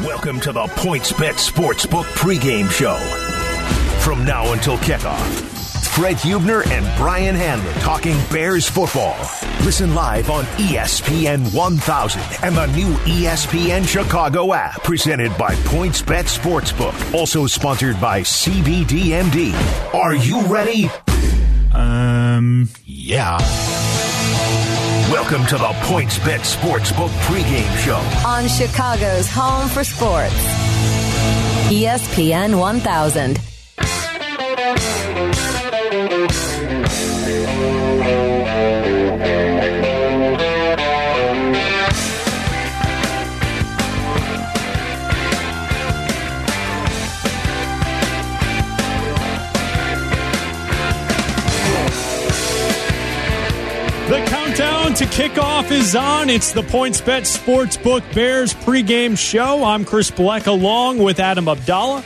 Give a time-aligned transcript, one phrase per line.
[0.00, 2.96] Welcome to the PointsBet Sportsbook pregame show.
[4.00, 5.20] From now until kickoff,
[5.94, 9.16] Fred Hubner and Brian Hanley talking Bears football.
[9.64, 17.14] Listen live on ESPN 1000 and the new ESPN Chicago app, presented by PointsBet Sportsbook.
[17.14, 19.52] Also sponsored by CBDMD.
[19.94, 20.90] Are you ready?
[21.72, 23.38] Um, yeah.
[25.22, 27.94] Welcome to the PointsBet Sportsbook pregame show.
[28.28, 30.34] on Chicago's home for sports.
[31.70, 33.38] ESPN 1000.
[54.92, 56.28] Countdown to kickoff is on.
[56.30, 59.64] It's the PointsBet Sportsbook Bears pregame show.
[59.64, 62.04] I'm Chris Bleck along with Adam Abdallah.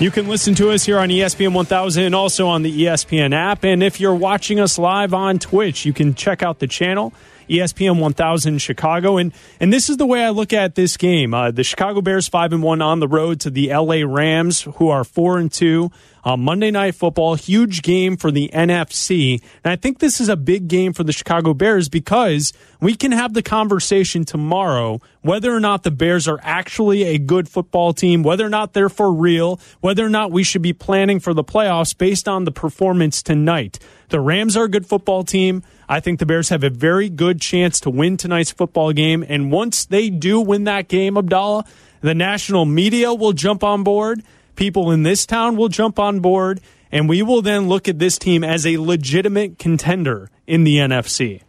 [0.00, 3.64] You can listen to us here on ESPN 1000 and also on the ESPN app.
[3.64, 7.12] And if you're watching us live on Twitch, you can check out the channel.
[7.48, 11.34] ESPN 1000 Chicago, and and this is the way I look at this game.
[11.34, 14.04] Uh, the Chicago Bears five and one on the road to the L.A.
[14.04, 15.90] Rams, who are four and two.
[16.24, 19.42] Uh, Monday Night Football, huge game for the NFC.
[19.62, 23.12] And I think this is a big game for the Chicago Bears because we can
[23.12, 28.22] have the conversation tomorrow whether or not the Bears are actually a good football team,
[28.22, 31.44] whether or not they're for real, whether or not we should be planning for the
[31.44, 33.78] playoffs based on the performance tonight.
[34.10, 35.62] The Rams are a good football team.
[35.88, 39.24] I think the Bears have a very good chance to win tonight's football game.
[39.26, 41.64] And once they do win that game, Abdallah,
[42.00, 44.22] the national media will jump on board.
[44.56, 46.60] People in this town will jump on board.
[46.94, 51.42] And we will then look at this team as a legitimate contender in the NFC.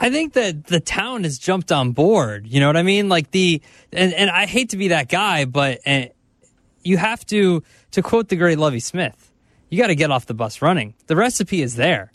[0.00, 2.48] I think that the town has jumped on board.
[2.48, 3.08] You know what I mean?
[3.08, 3.62] Like the
[3.92, 6.06] and, and I hate to be that guy, but uh,
[6.82, 7.62] you have to
[7.92, 9.32] to quote the great Lovie Smith.
[9.70, 10.94] You got to get off the bus running.
[11.06, 12.10] The recipe is there.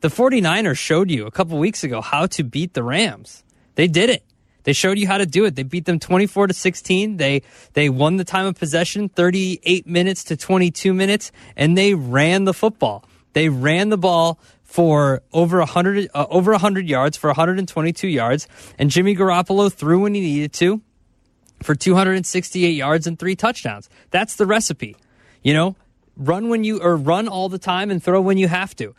[0.00, 3.42] The 49ers showed you a couple weeks ago how to beat the Rams.
[3.74, 4.24] They did it.
[4.68, 5.54] They showed you how to do it.
[5.56, 7.16] They beat them 24 to 16.
[7.16, 7.40] They
[7.72, 12.52] they won the time of possession 38 minutes to 22 minutes and they ran the
[12.52, 13.02] football.
[13.32, 18.46] They ran the ball for over 100 uh, over 100 yards for 122 yards
[18.78, 20.82] and Jimmy Garoppolo threw when he needed to
[21.62, 23.88] for 268 yards and three touchdowns.
[24.10, 24.96] That's the recipe.
[25.42, 25.76] You know,
[26.14, 28.94] run when you or run all the time and throw when you have to.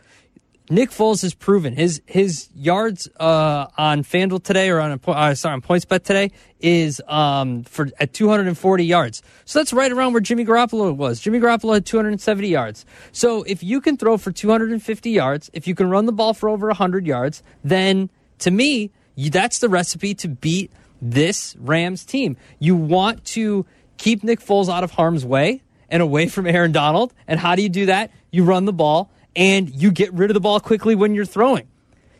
[0.72, 5.34] Nick Foles has proven his his yards uh, on FanDuel today or on a, uh,
[5.34, 9.20] sorry on PointsBet today is um, for at 240 yards.
[9.44, 11.18] So that's right around where Jimmy Garoppolo was.
[11.18, 12.86] Jimmy Garoppolo had 270 yards.
[13.10, 16.48] So if you can throw for 250 yards, if you can run the ball for
[16.48, 18.08] over 100 yards, then
[18.38, 20.70] to me that's the recipe to beat
[21.02, 22.36] this Rams team.
[22.60, 23.66] You want to
[23.96, 27.12] keep Nick Foles out of harm's way and away from Aaron Donald.
[27.26, 28.12] And how do you do that?
[28.30, 31.68] You run the ball and you get rid of the ball quickly when you're throwing.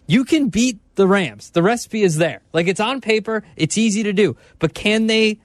[0.06, 1.50] You can beat the Rams.
[1.50, 2.42] The recipe is there.
[2.52, 4.36] Like it's on paper, it's easy to do.
[4.58, 5.38] But can they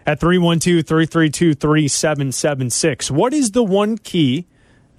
[0.07, 4.47] at 312-332-3776 what is the one key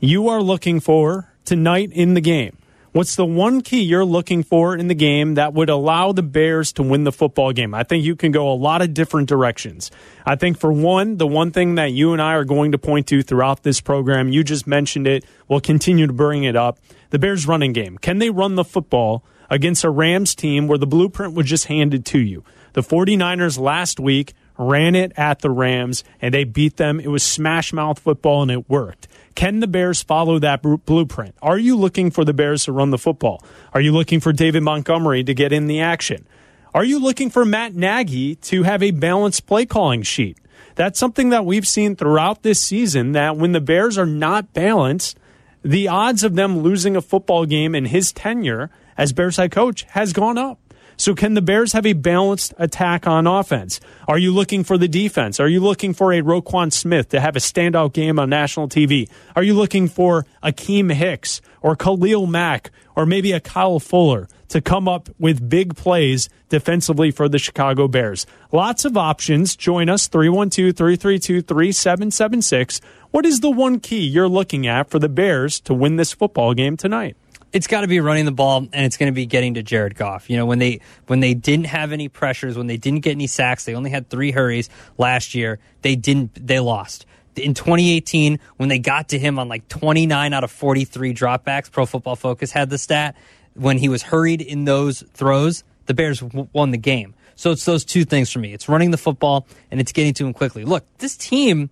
[0.03, 2.57] you are looking for tonight in the game?
[2.91, 6.73] What's the one key you're looking for in the game that would allow the bears
[6.73, 7.73] to win the football game?
[7.73, 9.91] I think you can go a lot of different directions.
[10.25, 13.07] I think for one the one thing that you and i are going to point
[13.07, 16.79] to throughout this program you just mentioned it we'll continue to bring it up
[17.11, 17.97] the bears running game.
[17.97, 22.05] Can they run the football against a rams team where the blueprint was just handed
[22.07, 22.43] to you?
[22.73, 27.23] The 49ers last week ran it at the rams and they beat them it was
[27.23, 31.35] smash mouth football and it worked can the Bears follow that blueprint?
[31.41, 33.43] Are you looking for the Bears to run the football?
[33.73, 36.27] Are you looking for David Montgomery to get in the action?
[36.73, 40.37] Are you looking for Matt Nagy to have a balanced play calling sheet?
[40.75, 45.19] That's something that we've seen throughout this season that when the Bears are not balanced,
[45.63, 49.83] the odds of them losing a football game in his tenure as Bears head coach
[49.89, 50.59] has gone up.
[50.97, 53.79] So, can the Bears have a balanced attack on offense?
[54.07, 55.39] Are you looking for the defense?
[55.39, 59.09] Are you looking for a Roquan Smith to have a standout game on national TV?
[59.35, 64.61] Are you looking for Akiem Hicks or Khalil Mack or maybe a Kyle Fuller to
[64.61, 68.25] come up with big plays defensively for the Chicago Bears?
[68.51, 69.55] Lots of options.
[69.55, 72.81] Join us 312 332 3776.
[73.11, 76.53] What is the one key you're looking at for the Bears to win this football
[76.53, 77.17] game tonight?
[77.53, 79.95] It's got to be running the ball and it's going to be getting to Jared
[79.95, 80.29] Goff.
[80.29, 83.27] You know, when they when they didn't have any pressures, when they didn't get any
[83.27, 85.59] sacks, they only had 3 hurries last year.
[85.83, 87.05] They didn't they lost.
[87.35, 91.85] In 2018, when they got to him on like 29 out of 43 dropbacks, Pro
[91.85, 93.15] Football Focus had the stat.
[93.55, 97.13] When he was hurried in those throws, the Bears won the game.
[97.35, 98.53] So it's those two things for me.
[98.53, 100.65] It's running the football and it's getting to him quickly.
[100.65, 101.69] Look, this team,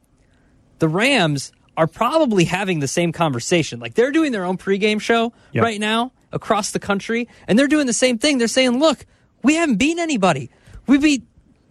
[0.79, 1.51] the Rams,
[1.81, 3.79] are probably having the same conversation.
[3.79, 5.63] Like they're doing their own pregame show Yep.
[5.63, 8.37] right now across the country, and they're doing the same thing.
[8.37, 9.03] They're saying, look,
[9.41, 10.51] we haven't beaten anybody.
[10.85, 11.23] We beat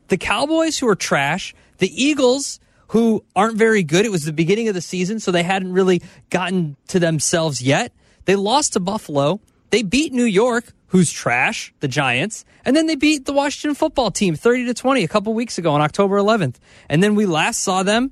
[0.08, 2.58] the Cowboys, who are trash, the Eagles,
[2.88, 4.04] who aren't very good.
[4.04, 7.92] It was the beginning of the season, so they hadn't really gotten to themselves yet.
[8.24, 9.40] They lost to Buffalo.
[9.70, 14.10] They beat New York, who's trash, the Giants, and then they beat the Washington football
[14.10, 16.56] team 30 to 20 a couple weeks ago on October 11th.
[16.88, 18.10] And then we last saw them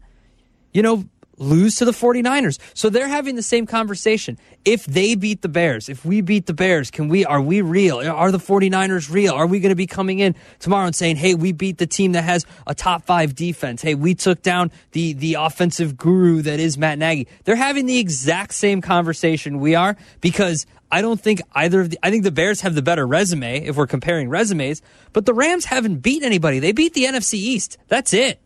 [0.71, 1.03] you know,
[1.39, 2.59] lose to the 49ers.
[2.75, 4.39] So they're having the same conversation.
[4.65, 7.99] If they beat the Bears, if we beat the Bears, can we are we real?
[7.99, 9.35] Are the 49ers real?
[9.35, 12.13] Are we going to be coming in tomorrow and saying, "Hey, we beat the team
[12.13, 13.83] that has a top 5 defense.
[13.83, 17.99] Hey, we took down the the offensive guru that is Matt Nagy." They're having the
[17.99, 22.31] exact same conversation we are because I don't think either of the I think the
[22.31, 24.83] Bears have the better resume if we're comparing resumes,
[25.13, 26.59] but the Rams haven't beat anybody.
[26.59, 27.79] They beat the NFC East.
[27.89, 28.41] That's it.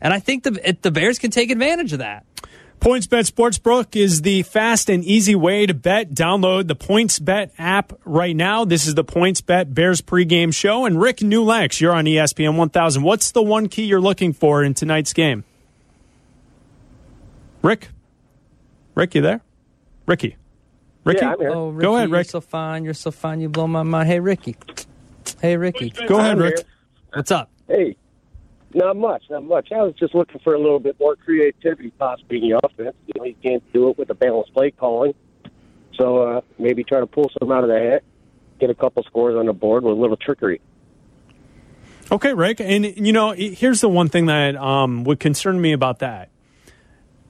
[0.00, 2.24] And I think the it, the Bears can take advantage of that.
[2.80, 6.12] PointsBet Sportsbook is the fast and easy way to bet.
[6.12, 8.64] Download the PointsBet app right now.
[8.64, 10.86] This is the PointsBet Bears pregame show.
[10.86, 13.02] And Rick Newlex, you're on ESPN 1000.
[13.02, 15.44] What's the one key you're looking for in tonight's game?
[17.60, 17.88] Rick?
[18.94, 19.42] Rick, you there?
[20.06, 20.36] Ricky?
[21.04, 21.20] Ricky?
[21.20, 21.50] Yeah, I'm here.
[21.50, 22.10] Oh, Ricky, Go ahead, Rick.
[22.10, 22.30] You're Rick.
[22.30, 22.84] so fine.
[22.84, 23.40] You're so fine.
[23.42, 24.08] You blow my mind.
[24.08, 24.56] Hey, Ricky.
[25.42, 25.90] Hey, Ricky.
[25.90, 26.64] Go ahead, Rick.
[27.12, 27.50] What's up?
[27.68, 27.96] Hey,
[28.74, 29.72] not much, not much.
[29.72, 32.96] I was just looking for a little bit more creativity, possibly in the offense.
[33.06, 35.14] You know, you can't do it with a balanced play calling.
[35.96, 38.04] So uh, maybe try to pull some out of the hat,
[38.58, 40.60] get a couple scores on the board with a little trickery.
[42.12, 42.60] Okay, Rick.
[42.60, 46.30] And, you know, here's the one thing that um, would concern me about that.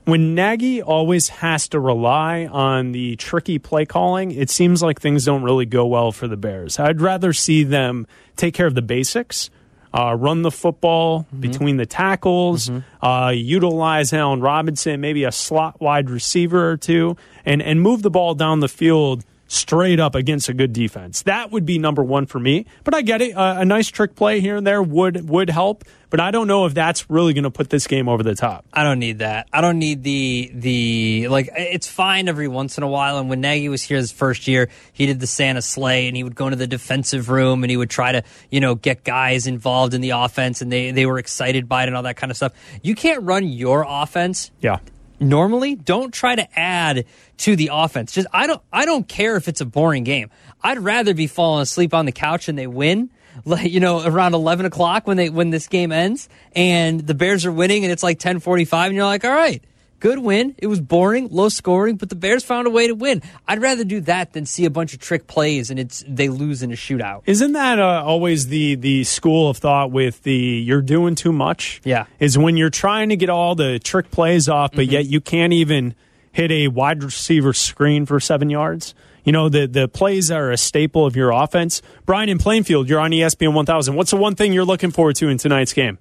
[0.04, 5.26] When Nagy always has to rely on the tricky play calling, it seems like things
[5.26, 6.78] don't really go well for the Bears.
[6.78, 9.50] I'd rather see them take care of the basics,
[9.92, 12.70] uh, run the football between the tackles,
[13.02, 18.10] uh, utilize Allen Robinson, maybe a slot wide receiver or two, and, and move the
[18.10, 21.22] ball down the field straight up against a good defense.
[21.22, 22.66] That would be number one for me.
[22.84, 23.36] But I get it.
[23.36, 25.84] Uh, a nice trick play here and there would would help.
[26.08, 28.64] But I don't know if that's really going to put this game over the top.
[28.72, 29.48] I don't need that.
[29.52, 31.50] I don't need the the like.
[31.56, 33.18] It's fine every once in a while.
[33.18, 36.24] And when Nagy was here his first year, he did the Santa sleigh, and he
[36.24, 39.46] would go into the defensive room, and he would try to you know get guys
[39.46, 42.30] involved in the offense, and they they were excited by it and all that kind
[42.30, 42.52] of stuff.
[42.82, 44.78] You can't run your offense Yeah.
[45.20, 47.04] Normally don't try to add
[47.38, 48.12] to the offense.
[48.12, 50.30] Just i don't i don't care if it's a boring game.
[50.62, 53.10] I'd rather be falling asleep on the couch and they win.
[53.44, 57.46] Like you know around 11 o'clock when they when this game ends and the bears
[57.46, 59.62] are winning and it's like 10:45 and you're like all right
[60.00, 63.22] good win it was boring low scoring but the bears found a way to win
[63.48, 66.62] i'd rather do that than see a bunch of trick plays and it's they lose
[66.62, 70.82] in a shootout Isn't that uh, always the the school of thought with the you're
[70.82, 71.80] doing too much?
[71.84, 72.06] Yeah.
[72.18, 75.52] Is when you're trying to get all the trick plays off, but yet you can't
[75.52, 75.94] even
[76.32, 78.94] hit a wide receiver screen for seven yards.
[79.24, 81.82] You know, the, the plays are a staple of your offense.
[82.06, 83.94] Brian in Plainfield, you're on ESPN 1000.
[83.94, 85.98] What's the one thing you're looking forward to in tonight's game?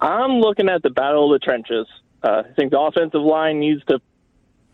[0.00, 1.86] I'm looking at the battle of the trenches.
[2.24, 4.00] Uh, I think the offensive line needs to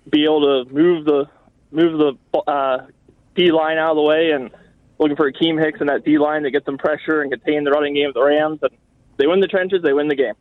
[0.08, 1.24] be able to move the
[1.72, 2.86] move the uh,
[3.34, 4.50] D line out of the way, and
[4.98, 7.70] looking for Akiem Hicks in that D line to get some pressure and contain the
[7.70, 8.60] running game of the Rams.
[8.62, 8.70] And
[9.16, 10.34] they win the trenches, they win the game.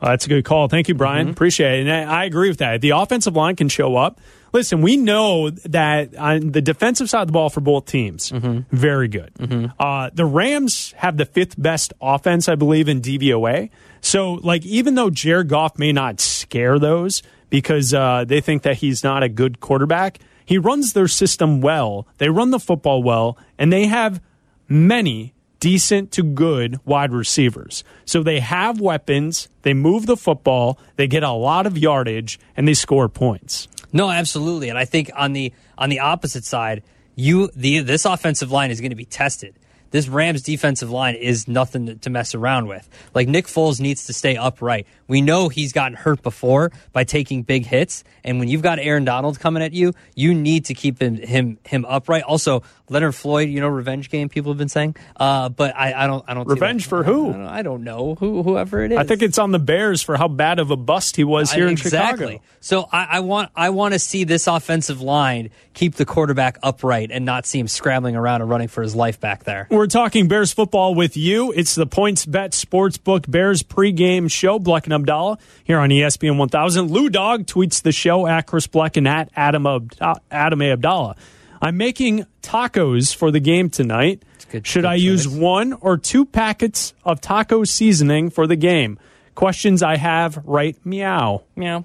[0.00, 0.68] Uh, that's a good call.
[0.68, 1.28] Thank you, Brian.
[1.28, 1.88] Appreciate it.
[1.88, 2.80] And I, I agree with that.
[2.80, 4.20] The offensive line can show up.
[4.52, 9.08] Listen, we know that on the defensive side of the ball for both teams, very
[9.08, 9.30] good.
[9.78, 13.70] Uh, the Rams have the fifth best offense, I believe, in DVOA.
[14.02, 18.78] So, like, even though Jared Goff may not scare those because uh, they think that
[18.78, 22.06] he's not a good quarterback, he runs their system well.
[22.18, 24.20] They run the football well, and they have
[24.68, 27.84] many decent to good wide receivers.
[28.04, 32.66] So they have weapons, they move the football, they get a lot of yardage, and
[32.66, 33.68] they score points.
[33.92, 34.68] No, absolutely.
[34.70, 36.82] And I think on the on the opposite side,
[37.14, 39.54] you the this offensive line is going to be tested.
[39.92, 42.88] This Rams defensive line is nothing to, mess around with.
[43.14, 44.86] Like Nick Foles needs to stay upright.
[45.06, 49.04] We know he's gotten hurt before by taking big hits, and when you've got Aaron
[49.04, 52.22] Donald coming at you, you need to keep him him, him upright.
[52.24, 54.28] Also, Leonard Floyd, you know, revenge game.
[54.28, 56.24] People have been saying, uh, but I, I don't.
[56.28, 56.46] I don't.
[56.46, 57.30] Revenge for who?
[57.30, 58.98] I don't, I don't know who, whoever it is.
[58.98, 61.66] I think it's on the Bears for how bad of a bust he was here
[61.66, 62.34] in exactly.
[62.34, 62.44] Chicago.
[62.60, 67.10] So I, I want I want to see this offensive line keep the quarterback upright
[67.10, 69.66] and not see him scrambling around and running for his life back there.
[69.70, 71.52] We're talking Bears football with you.
[71.52, 74.58] It's the Points Bet Sportsbook Bears pregame show.
[74.58, 76.90] Bleck and Abdallah here on ESPN 1000.
[76.90, 79.98] Lou Dog tweets the show at Chris Bleck and at Adam, Abd-
[80.30, 80.72] Adam A.
[80.72, 81.16] Abdallah.
[81.62, 84.22] I'm making tacos for the game tonight.
[84.50, 88.98] good- Should good I use one or two packets of taco seasoning for the game?
[89.36, 91.42] Questions I have right meow.
[91.56, 91.84] Meow.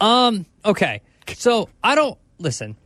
[0.00, 0.44] Um.
[0.64, 1.00] Okay.
[1.36, 2.76] So I don't listen.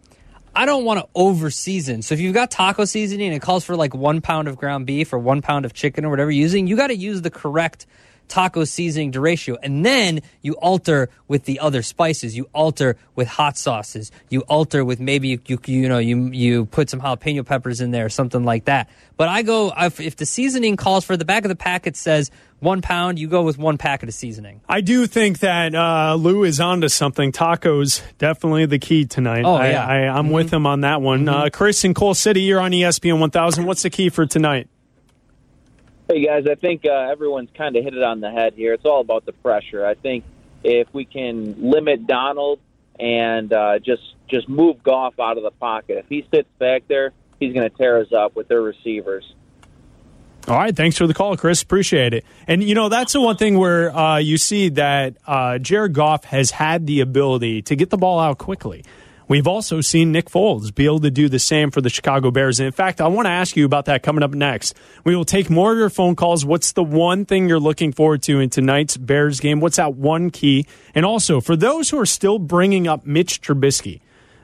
[0.54, 2.02] I don't want to over season.
[2.02, 4.86] So if you've got taco seasoning and it calls for like one pound of ground
[4.86, 7.30] beef or one pound of chicken or whatever you're using, you got to use the
[7.30, 7.86] correct
[8.30, 9.56] taco seasoning to ratio.
[9.62, 12.36] And then you alter with the other spices.
[12.36, 14.10] You alter with hot sauces.
[14.30, 17.90] You alter with maybe you you, you know you you put some jalapeno peppers in
[17.90, 18.88] there, something like that.
[19.16, 22.30] But I go if, if the seasoning calls for the back of the packet says
[22.60, 24.60] one pound, you go with one packet of seasoning.
[24.68, 27.32] I do think that uh, Lou is onto something.
[27.32, 29.44] Tacos definitely the key tonight.
[29.44, 29.86] Oh, I, yeah.
[29.86, 31.28] I, I'm with him on that one.
[31.28, 33.64] Uh, Chris in Coal City, you're on ESPN 1000.
[33.64, 34.68] What's the key for tonight?
[36.10, 38.72] Hey guys, I think uh, everyone's kind of hit it on the head here.
[38.72, 39.86] It's all about the pressure.
[39.86, 40.24] I think
[40.64, 42.58] if we can limit Donald
[42.98, 47.12] and uh, just just move Goff out of the pocket, if he sits back there,
[47.38, 49.32] he's going to tear us up with their receivers.
[50.48, 51.62] All right, thanks for the call, Chris.
[51.62, 52.24] Appreciate it.
[52.48, 56.24] And you know that's the one thing where uh, you see that uh, Jared Goff
[56.24, 58.84] has had the ability to get the ball out quickly.
[59.30, 62.58] We've also seen Nick Foles be able to do the same for the Chicago Bears.
[62.58, 64.74] And in fact, I want to ask you about that coming up next.
[65.04, 66.44] We will take more of your phone calls.
[66.44, 69.60] What's the one thing you're looking forward to in tonight's Bears game?
[69.60, 70.66] What's that one key?
[70.96, 74.00] And also, for those who are still bringing up Mitch Trubisky,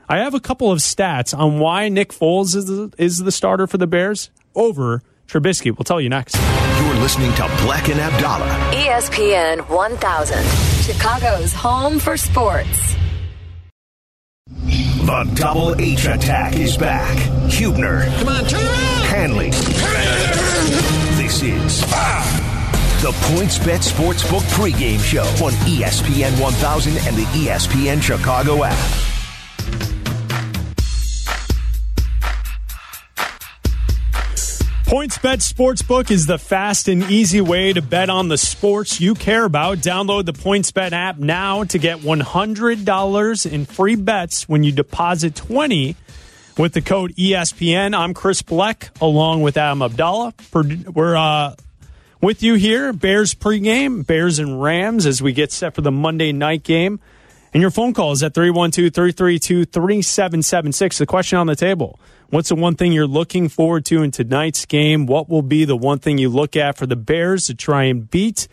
[0.09, 3.67] I have a couple of stats on why Nick Foles is the, is the starter
[3.67, 5.77] for the Bears over Trubisky.
[5.77, 6.37] We'll tell you next.
[6.37, 8.47] You're listening to Bleck and Abdallah.
[8.73, 10.45] ESPN 1000,
[10.85, 12.97] Chicago's home for sports.
[15.07, 17.17] The Double H attack is back.
[17.49, 18.07] Hubner.
[18.19, 19.05] Come on, turn around.
[19.05, 19.51] Hanley.
[21.21, 21.81] This is
[23.03, 29.16] the Points Bet Sportsbook pregame show on ESPN 1000 and the ESPN Chicago app.
[34.87, 39.45] PointsBet Sportsbook is the fast and easy way to bet on the sports you care
[39.45, 39.79] about.
[39.79, 45.97] Download the PointsBet app now to get $100 in free bets when you deposit 20
[46.57, 47.99] with the code ESPN.
[47.99, 50.35] I'm Chris Bleck along with Adam Abdallah.
[50.55, 51.57] We're uh,
[52.21, 56.31] with you here, Bears pregame, Bears and Rams as we get set for the Monday
[56.31, 57.01] night game.
[57.57, 60.99] And your phone call is at 312 332 3776.
[60.99, 61.99] The question on the table
[62.29, 65.07] What's the one thing you're looking forward to in tonight's game?
[65.07, 68.11] What will be the one thing you look at for the Bears to try and
[68.11, 68.47] beat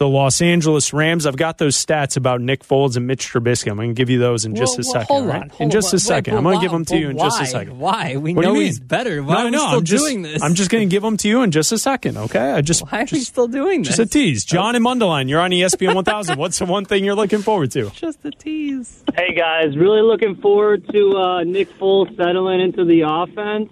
[0.00, 1.26] the Los Angeles Rams?
[1.26, 3.70] I've got those stats about Nick Foles and Mitch Trubisky.
[3.70, 5.06] I'm going to give you those in just Well, a well, second.
[5.14, 5.50] hold all on, right?
[5.50, 5.96] hold in just on.
[5.96, 6.32] a second.
[6.32, 7.78] Wait, I'm going to give them to you in but just a second.
[7.78, 8.16] Why?
[8.16, 9.22] We What know he's better.
[9.22, 10.42] Why no, are we no, still I'm just, doing this?
[10.42, 12.16] I'm just going to give them to you in just a second.
[12.16, 13.88] Okay, I just Why are we just, still doing this?
[13.96, 14.42] just a tease.
[14.46, 16.38] John and Mundelein, you're on ESPN 1000.
[16.38, 17.90] What's the one thing you're looking forward to?
[17.90, 19.04] Just a tease.
[19.14, 23.70] Hey guys, really looking forward to uh, Nick Foles settling into the offense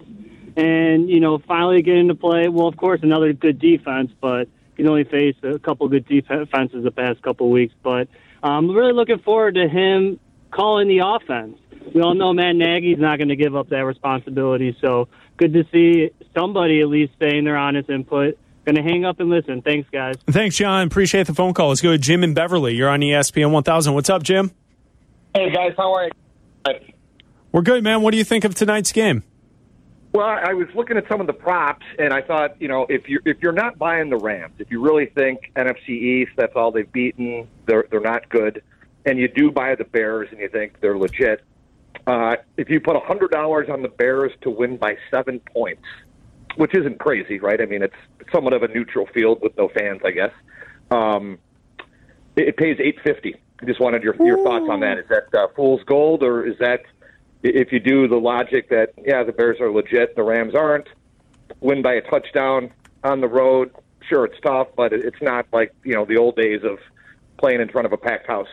[0.55, 2.49] and you know finally getting to play.
[2.49, 4.47] Well, of course, another good defense, but
[4.79, 7.73] he's only faced a couple good defenses the past couple of weeks.
[7.83, 8.07] But
[8.41, 10.19] um, I'm really looking forward to him
[10.51, 11.59] calling the offense.
[11.93, 15.07] We all know Matt Nagy's not going to give up that responsibility, so
[15.37, 18.37] good to see somebody at least saying their honest input.
[18.65, 19.61] Going to hang up and listen.
[19.61, 20.15] Thanks, guys.
[20.27, 20.85] Thanks, John.
[20.85, 21.69] Appreciate the phone call.
[21.69, 22.75] Let's go to Jim in Beverly.
[22.75, 23.93] You're on ESPN 1000.
[23.93, 24.51] What's up, Jim?
[25.35, 26.73] Hey guys, how are you?
[27.51, 28.01] We're good, man.
[28.01, 29.23] What do you think of tonight's game?
[30.11, 33.07] Well, I was looking at some of the props, and I thought, you know, if
[33.07, 36.71] you're if you're not buying the Rams, if you really think NFC East, that's all
[36.71, 38.63] they've beaten, they're they're not good,
[39.05, 41.43] and you do buy the Bears, and you think they're legit.
[42.07, 45.83] Uh, if you put a hundred dollars on the Bears to win by seven points,
[46.55, 47.61] which isn't crazy, right?
[47.61, 47.93] I mean, it's
[48.31, 50.31] somewhat of a neutral field with no fans, I guess.
[50.89, 51.37] Um,
[52.35, 53.35] it, it pays eight fifty.
[53.61, 54.97] I just wanted your your thoughts on that.
[54.97, 56.81] Is that uh, fool's gold, or is that
[57.43, 60.87] if you do the logic that yeah the Bears are legit, the Rams aren't,
[61.61, 62.71] win by a touchdown
[63.03, 63.73] on the road.
[64.07, 66.79] Sure, it's tough, but it's not like you know the old days of
[67.37, 68.47] playing in front of a packed house.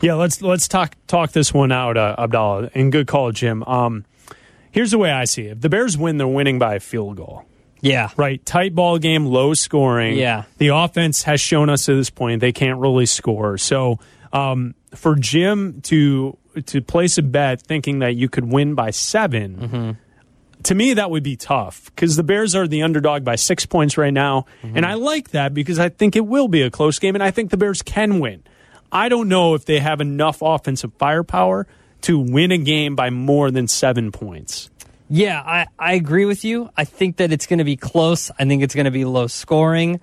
[0.00, 2.70] Yeah, let's let's talk talk this one out, uh, Abdallah.
[2.74, 3.62] And good call, Jim.
[3.64, 4.04] Um,
[4.70, 7.16] here's the way I see it: if the Bears win, they're winning by a field
[7.16, 7.44] goal.
[7.80, 8.08] Yeah.
[8.16, 10.16] Right, tight ball game, low scoring.
[10.16, 10.44] Yeah.
[10.56, 13.58] the offense has shown us at this point they can't really score.
[13.58, 13.98] So
[14.32, 19.56] um, for Jim to to place a bet thinking that you could win by 7
[19.56, 19.90] Mm-hmm.
[20.64, 23.98] to me, that would be tough because the Bears are the underdog by six points
[23.98, 24.46] right now.
[24.62, 27.30] And I like that because I think it will be a close game, and I
[27.30, 28.42] think the Bears can win.
[28.90, 31.66] I don't know if they have enough offensive firepower
[32.02, 34.70] to win a game by more than seven points.
[35.10, 36.70] Yeah, I, I agree with you.
[36.76, 38.30] I think that it's going to be close.
[38.38, 40.00] I think it's going to be low scoring.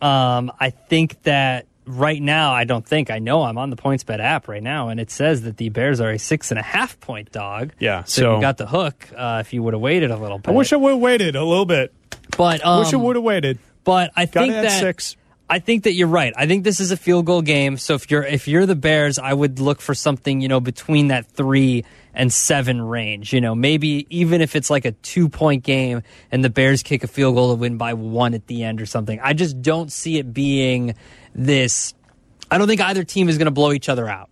[0.00, 4.20] Um, I think that right now, I don't think, I know I'm on the PointsBet
[4.20, 7.00] app right now, and it says that the Bears are a six and a half
[7.00, 7.72] point dog.
[7.78, 10.38] Yeah, So, so- you got the hook uh, if you would have waited a little
[10.38, 10.50] bit.
[10.50, 11.92] I wish I would have waited a little bit.
[12.36, 13.58] but, um, wish I would have waited.
[13.84, 15.16] But I Got think that six.
[15.50, 16.34] I think that you're right.
[16.36, 17.78] I think this is a field goal game.
[17.78, 21.08] So if you're if you're the Bears, I would look for something you know between
[21.08, 23.32] that three and seven range.
[23.32, 27.02] You know, maybe even if it's like a two point game and the Bears kick
[27.02, 29.20] a field goal to win by one at the end or something.
[29.22, 30.94] I just don't see it being
[31.38, 31.94] this.
[32.50, 34.28] I don't think either team is going to blow each other out.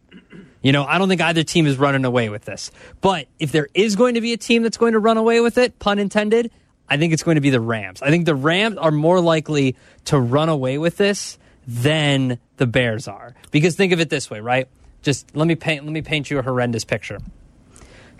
[0.62, 2.72] You know, I don't think either team is running away with this.
[3.00, 5.58] But if there is going to be a team that's going to run away with
[5.58, 6.50] it, pun intended,
[6.88, 8.02] I think it's going to be the Rams.
[8.02, 13.06] I think the Rams are more likely to run away with this than the Bears
[13.06, 13.34] are.
[13.50, 14.68] Because think of it this way, right?
[15.02, 17.18] Just let me paint let me paint you a horrendous picture.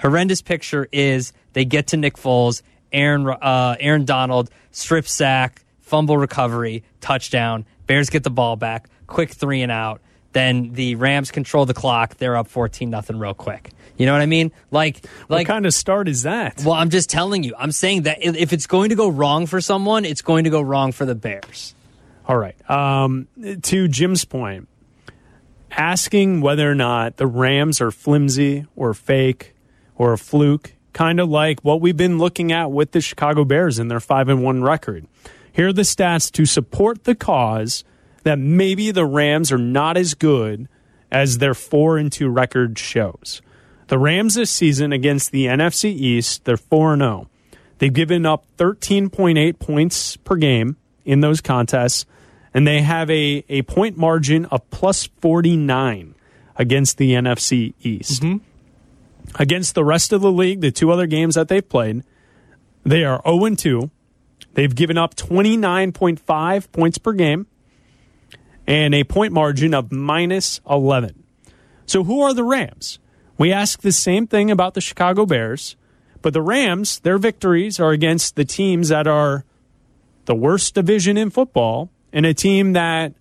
[0.01, 2.63] Horrendous picture is they get to Nick Foles,
[2.93, 7.65] Aaron uh, Aaron Donald, strip sack, fumble recovery, touchdown.
[7.87, 10.01] Bears get the ball back, quick three and out.
[10.33, 12.17] Then the Rams control the clock.
[12.17, 13.71] They're up fourteen nothing real quick.
[13.97, 14.53] You know what I mean?
[14.71, 16.63] Like, like what kind of start is that?
[16.65, 17.55] well, I'm just telling you.
[17.59, 20.61] I'm saying that if it's going to go wrong for someone, it's going to go
[20.61, 21.75] wrong for the Bears.
[22.29, 22.71] All right.
[22.71, 23.29] Um,
[23.63, 24.69] to Jim's point,
[25.71, 29.55] asking whether or not the Rams are flimsy or fake
[29.95, 33.79] or a fluke, kind of like what we've been looking at with the Chicago Bears
[33.79, 35.07] in their 5 and 1 record.
[35.57, 37.83] Here are the stats to support the cause
[38.25, 40.69] that maybe the Rams are not as good
[41.11, 43.41] as their 4 and 2 record shows.
[43.87, 47.31] The Rams this season against the NFC East, they're 4 and 0.
[47.79, 52.05] They've given up 13.8 points per game in those contests,
[52.53, 56.15] and they have a, a point margin of plus 49
[56.57, 58.23] against the NFC East.
[58.23, 58.45] Mm-hmm.
[59.41, 62.03] Against the rest of the league, the two other games that they've played,
[62.85, 63.91] they are 0 2.
[64.55, 67.47] They've given up 29.5 points per game
[68.67, 71.23] and a point margin of minus 11.
[71.85, 72.99] So, who are the Rams?
[73.39, 75.77] We ask the same thing about the Chicago Bears,
[76.23, 79.45] but the Rams, their victories are against the teams that are
[80.25, 83.13] the worst division in football and a team that,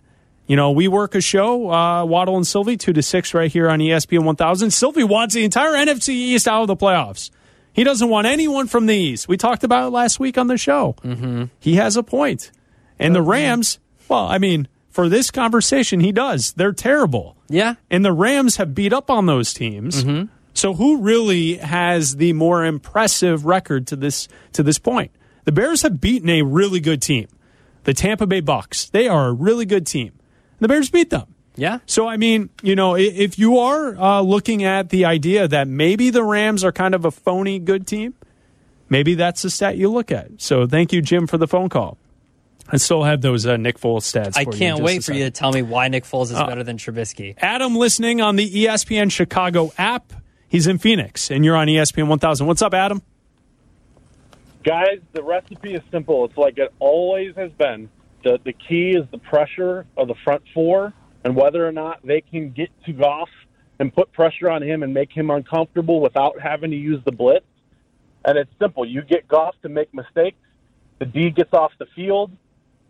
[0.46, 3.68] you know, we work a show, uh, Waddle and Silvy, 2 to 6 right here
[3.68, 4.70] on ESPN 1000.
[4.70, 7.30] Silvy wants the entire NFC East out of the playoffs.
[7.76, 9.28] He doesn't want anyone from these.
[9.28, 10.96] We talked about it last week on the show.
[11.04, 11.44] Mm-hmm.
[11.60, 12.50] He has a point.
[12.98, 16.54] And the Rams, well, I mean, for this conversation, he does.
[16.54, 17.36] They're terrible.
[17.50, 17.74] Yeah.
[17.90, 20.06] And the Rams have beat up on those teams.
[20.54, 25.10] So who really has the more impressive record to this to this point?
[25.44, 27.28] The Bears have beaten a really good team.
[27.84, 28.88] The Tampa Bay Bucks.
[28.88, 30.14] They are a really good team.
[30.60, 31.34] The Bears beat them.
[31.56, 31.78] Yeah.
[31.86, 36.10] So I mean, you know, if you are uh, looking at the idea that maybe
[36.10, 38.14] the Rams are kind of a phony good team,
[38.88, 40.40] maybe that's the stat you look at.
[40.40, 41.96] So thank you, Jim, for the phone call.
[42.68, 44.36] I still have those uh, Nick Foles stats.
[44.36, 46.46] I for can't just wait for you to tell me why Nick Foles is Uh,
[46.46, 47.34] better than Trubisky.
[47.38, 50.12] Adam listening on the ESPN Chicago app.
[50.48, 52.46] He's in Phoenix, and you're on ESPN 1000.
[52.46, 53.02] What's up, Adam?
[54.64, 56.24] Guys, the recipe is simple.
[56.24, 57.88] It's like it always has been.
[58.24, 60.92] The the key is the pressure of the front four
[61.26, 63.28] and whether or not they can get to Goff
[63.80, 67.44] and put pressure on him and make him uncomfortable without having to use the blitz.
[68.24, 68.86] And it's simple.
[68.86, 70.38] You get Goff to make mistakes.
[71.00, 72.30] The D gets off the field.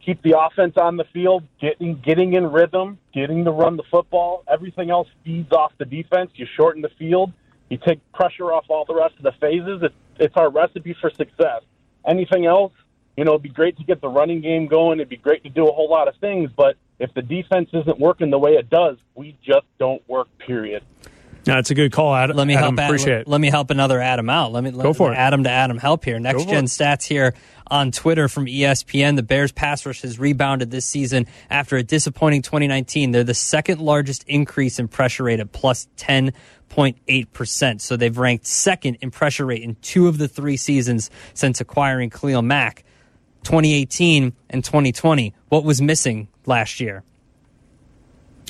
[0.05, 4.45] Keep the offense on the field, getting getting in rhythm, getting to run the football.
[4.47, 6.31] Everything else feeds off the defense.
[6.35, 7.33] You shorten the field.
[7.71, 9.81] You take pressure off all the rest of the phases.
[9.83, 11.63] It's, it's our recipe for success.
[12.07, 12.75] Anything else,
[13.17, 14.99] you know, it'd be great to get the running game going.
[14.99, 16.51] It'd be great to do a whole lot of things.
[16.55, 20.83] But if the defense isn't working the way it does, we just don't work, period.
[21.45, 22.37] That's a good call, Adam.
[22.37, 22.81] Let me Adam, help.
[22.81, 23.29] Ad- Appreciate let, it.
[23.29, 24.51] let me help another Adam out.
[24.51, 25.17] Let me let, Go for it.
[25.17, 26.19] Adam to Adam help here.
[26.19, 26.69] Next for gen it.
[26.69, 27.35] stats here
[27.69, 29.15] on Twitter from ESPN.
[29.15, 33.13] The Bears pass rush has rebounded this season after a disappointing 2019.
[33.13, 37.81] They're the second largest increase in pressure rate at plus 10.8 percent.
[37.81, 42.11] So they've ranked second in pressure rate in two of the three seasons since acquiring
[42.11, 42.83] Khalil Mack.
[43.47, 45.33] 2018 and 2020.
[45.49, 47.05] What was missing last year?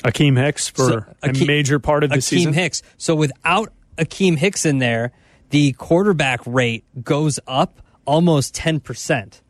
[0.03, 2.53] Akiem Hicks for So, a major part of the Akiem season.
[2.53, 2.81] Hicks.
[2.97, 5.11] So without Akiem Hicks in there,
[5.51, 9.41] the quarterback rate goes up almost ten percent.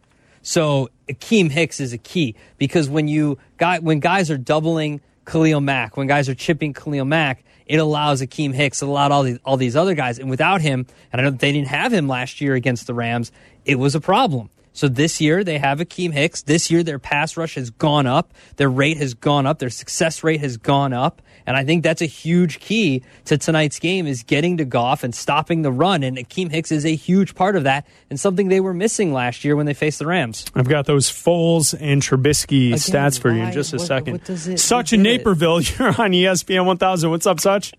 [0.41, 5.61] So Akiem Hicks is a key because when you guy when guys are doubling Khalil
[5.61, 9.39] Mack, when guys are chipping Khalil Mack, it allows Akiem Hicks, it allowed all these
[9.45, 12.41] all these other guys, and without him, and I know they didn't have him last
[12.41, 13.31] year against the Rams,
[13.65, 14.49] it was a problem.
[14.77, 16.43] So this year they have Akiem Hicks.
[16.43, 18.31] This year their pass rush has gone up.
[18.57, 19.57] Their rate has gone up.
[19.57, 21.23] Their success rate has gone up.
[21.47, 25.15] And I think that's a huge key to tonight's game is getting to Goff and
[25.15, 26.03] stopping the run.
[26.03, 29.43] And Akiem Hicks is a huge part of that and something they were missing last
[29.43, 30.45] year when they faced the Rams.
[30.53, 34.13] I've got those Foles and Trubisky Again, stats for you in just a what- second.
[34.13, 35.17] what does it- Such in did it?
[35.19, 37.09] Naperville, you're on ESPN 1000.
[37.09, 37.73] What's up, Such?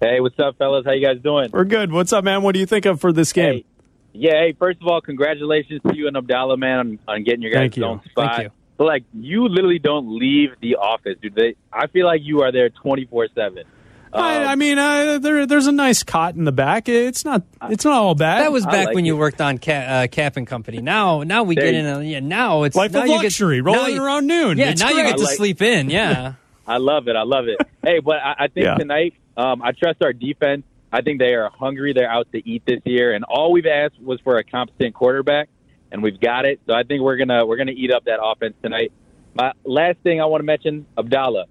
[0.00, 0.84] Hey, what's up, fellas?
[0.86, 1.48] How you guys doing?
[1.52, 1.90] We're good.
[1.90, 2.42] What's up, man?
[2.42, 3.64] What do you think of for this game?
[4.16, 7.50] Yeah, hey, first of all, congratulations to you and Abdallah, man, on, on getting your
[7.50, 7.84] guys' Thank you.
[7.84, 8.36] own spot.
[8.36, 8.50] Thank you.
[8.76, 11.34] But like, you literally don't leave the office, dude.
[11.34, 13.64] They, I feel like you are there twenty four seven.
[14.12, 16.88] I, I mean, uh, there, there's a nice cot in the back.
[16.88, 17.42] It's not.
[17.68, 18.42] It's not all bad.
[18.42, 20.78] That was back when you worked on Ca- uh, Kap and Company.
[20.80, 21.86] Now, now we There get you- in.
[21.86, 24.56] A, yeah, now it's Life now of you get- luxury, now rolling around noon.
[24.58, 25.90] Yeah, It's now you get to like- sleep in.
[25.90, 26.34] Yeah.
[26.66, 27.16] I love it.
[27.16, 27.58] I love it.
[27.82, 28.76] hey, but I, I think Yeah.
[28.76, 30.62] tonight, um, I trust our defense.
[30.94, 31.92] I think they are hungry.
[31.92, 35.48] They're out to eat this year, and all we've asked was for a competent quarterback,
[35.90, 36.60] and we've got it.
[36.68, 38.92] So I think we're gonna we're gonna eat up that offense tonight.
[39.34, 41.46] My last thing I want to mention, Abdallah.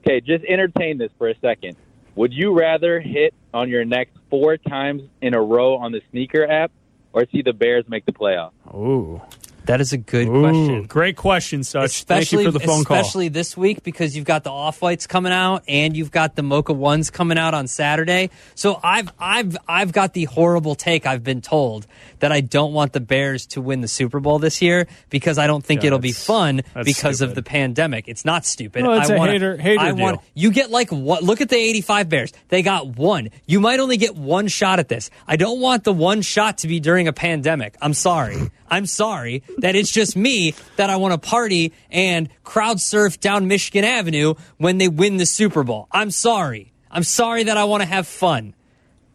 [0.00, 1.76] Okay, just entertain this for a second.
[2.16, 6.44] Would you rather hit on your next four times in a row on the sneaker
[6.44, 6.72] app,
[7.12, 8.50] or see the Bears make the playoff?
[8.74, 9.22] Ooh.
[9.66, 10.82] That is a good Ooh, question.
[10.86, 12.02] Great question, Such.
[12.04, 12.96] Thank Especially, you for the phone call.
[12.96, 16.42] especially this week because you've got the off whites coming out and you've got the
[16.42, 18.30] mocha ones coming out on Saturday.
[18.54, 21.06] So I've I've I've got the horrible take.
[21.06, 21.86] I've been told
[22.18, 25.46] that I don't want the Bears to win the Super Bowl this year because I
[25.46, 28.08] don't think Yeah, it'll be fun that's because of the pandemic.
[28.08, 28.82] It's not stupid.
[28.82, 30.24] No, it's I a wanna- hater- hater I want deal.
[30.34, 31.22] you get like what?
[31.22, 32.32] Look at the eighty-five Bears.
[32.48, 33.28] They got one.
[33.46, 35.10] You might only get one shot at this.
[35.28, 37.76] I don't want the one shot to be during a pandemic.
[37.80, 38.50] I'm sorry.
[38.70, 43.48] I'm sorry that it's just me that I want to party and crowd surf down
[43.48, 45.88] Michigan Avenue when they win the Super Bowl.
[45.90, 46.72] I'm sorry.
[46.90, 48.54] I'm sorry that I want to have fun,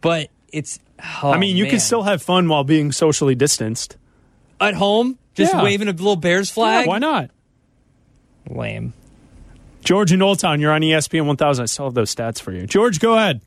[0.00, 0.78] but it's.
[1.22, 1.70] oh, I mean, you man.
[1.72, 3.96] can still have fun while being socially distanced.
[4.60, 5.62] at home just Yeah.
[5.62, 6.86] waving a little Bears flag.
[6.86, 7.30] Yeah, why not?
[8.48, 8.92] Lame.
[9.84, 11.62] George in Old Town, you're on ESPN 1000.
[11.62, 12.66] I still have those stats for you.
[12.66, 13.40] George, go ahead.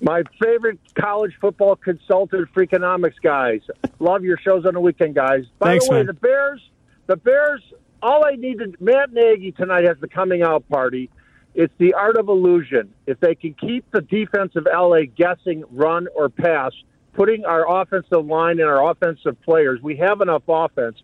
[0.00, 3.60] My favorite college football consultant, Freakonomics guys.
[4.00, 5.44] Love your shows on the weekend, guys.
[5.58, 6.06] By Thanks, the way, man.
[6.06, 6.60] the Bears,
[7.06, 7.62] the Bears,
[8.02, 11.10] all I need to Matt Nagy tonight has the coming out party.
[11.54, 12.92] It's the art of illusion.
[13.06, 16.72] If they can keep the defense of LA guessing run or pass,
[17.12, 21.00] putting our offensive line and our offensive players, we have enough offense.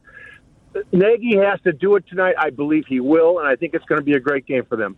[0.93, 2.35] Nagy has to do it tonight.
[2.37, 4.77] I believe he will, and I think it's going to be a great game for
[4.77, 4.97] them.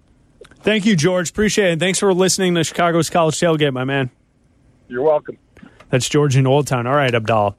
[0.63, 1.31] Thank you, George.
[1.31, 1.79] Appreciate it.
[1.81, 4.11] Thanks for listening to Chicago's College Tailgate, my man.
[4.89, 5.39] You're welcome.
[5.91, 6.87] That's George in Old Town.
[6.87, 7.55] All right, Abdal.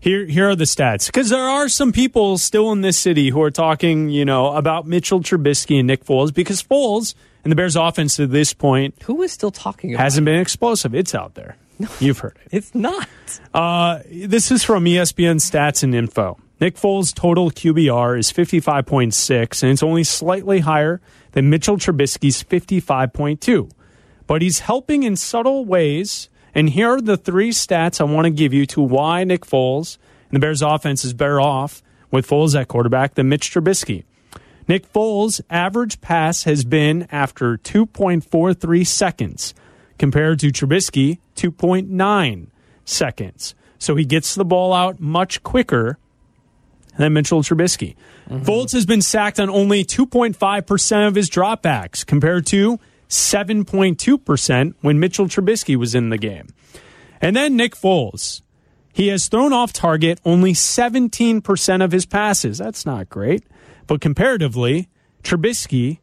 [0.00, 1.06] Here, here are the stats.
[1.06, 4.86] Because there are some people still in this city who are talking, you know, about
[4.86, 6.32] Mitchell Trubisky and Nick Foles.
[6.32, 10.02] Because Foles and the Bears' offense to this point Who is still talking about?
[10.02, 10.94] hasn't been explosive.
[10.94, 11.56] It's out there.
[11.80, 12.48] No, You've heard it.
[12.56, 13.08] It's not.
[13.54, 16.36] Uh, this is from ESPN Stats and Info.
[16.60, 21.00] Nick Foles' total QBR is 55.6, and it's only slightly higher
[21.32, 23.70] than Mitchell Trubisky's 55.2.
[24.26, 28.30] But he's helping in subtle ways, and here are the three stats I want to
[28.30, 32.60] give you to why Nick Foles and the Bears' offense is better off with Foles
[32.60, 34.02] at quarterback than Mitch Trubisky.
[34.66, 39.54] Nick Foles' average pass has been after 2.43 seconds,
[39.96, 42.48] compared to Trubisky, 2.9
[42.84, 43.54] seconds.
[43.78, 45.98] So he gets the ball out much quicker
[46.98, 47.94] than Mitchell Trubisky.
[48.28, 48.44] Mm-hmm.
[48.44, 55.26] Foles has been sacked on only 2.5% of his dropbacks, compared to 7.2% when Mitchell
[55.26, 56.48] Trubisky was in the game.
[57.20, 58.42] And then Nick Foles.
[58.92, 62.58] He has thrown off target only 17% of his passes.
[62.58, 63.44] That's not great.
[63.86, 64.88] But comparatively,
[65.22, 66.00] Trubisky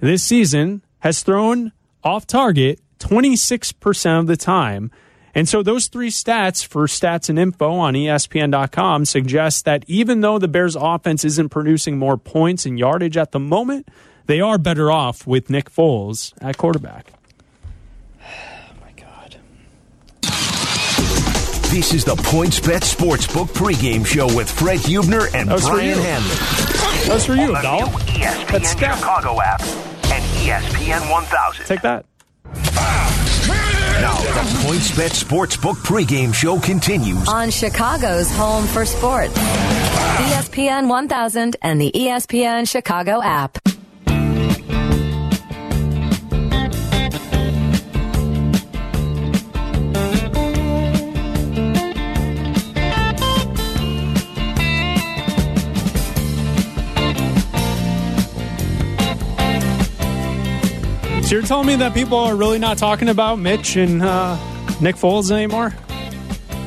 [0.00, 1.72] this season has thrown
[2.04, 4.90] off target 26% of the time.
[5.36, 10.38] And so those three stats for stats and info on ESPN.com suggest that even though
[10.38, 13.86] the Bears offense isn't producing more points and yardage at the moment,
[14.24, 17.12] they are better off with Nick Foles at quarterback.
[21.70, 25.88] This is the PointsBet Sportsbook pregame show with Fred Hubner and That was for Brian
[25.98, 26.02] you.
[26.02, 26.28] Hanley.
[27.06, 27.90] That's for you, On the Abdallah.
[27.90, 31.66] new ESPN Chicago app and ESPN 1000.
[31.66, 32.06] Take that.
[34.00, 39.32] Now, the PointsBet Sportsbook pregame show continues On Chicago's home for sports.
[39.36, 40.20] Ah.
[40.20, 43.58] E ESPN 1000 and the ESPN Chicago app.
[61.26, 64.36] So you're telling me that people are really not talking about Mitch and uh,
[64.80, 65.74] Nick Foles anymore?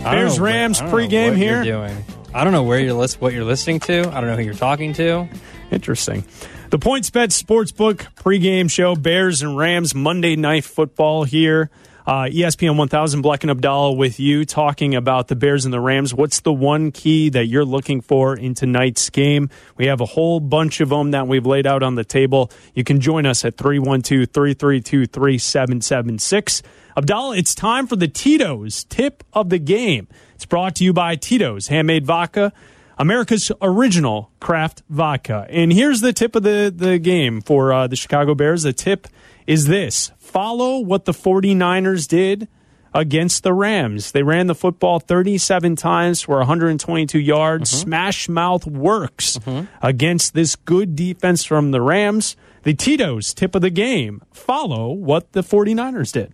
[0.04, 2.04] Bears know Rams I don't know pregame what here.
[2.34, 4.00] I don't know where you're list, what you're listening to.
[4.00, 5.30] I don't know who you're talking to.
[5.72, 6.26] Interesting.
[6.72, 11.70] The PointsBet Sportsbook pregame show, Bears and Rams Monday Night Football here.
[12.10, 16.12] Uh, ESPN 1000, Bleck and Abdallah with you talking about the Bears and the Rams.
[16.12, 19.52] What's the one key that you're looking for in tonight's game?
[19.78, 22.50] We have a whole bunch of them that we've laid out on the table.
[22.74, 26.64] You can join us at 312 332 3776.
[26.98, 30.08] Abdallah, it's time for the Tito's tip of the game.
[30.34, 32.52] It's brought to you by Tito's Handmade Vodka.
[32.98, 35.46] America's original craft vodka.
[35.48, 38.64] And here's the tip of the, the game for uh, the Chicago Bears.
[38.64, 39.08] The tip
[39.50, 42.48] is this follow what the 49ers did
[42.94, 44.12] against the Rams.
[44.12, 47.72] They ran the football 37 times for 122 yards.
[47.72, 49.40] Smash mouth works
[49.82, 52.36] against this good defense from the Rams.
[52.62, 56.32] The Tito's tip of the game follow what the 49ers did.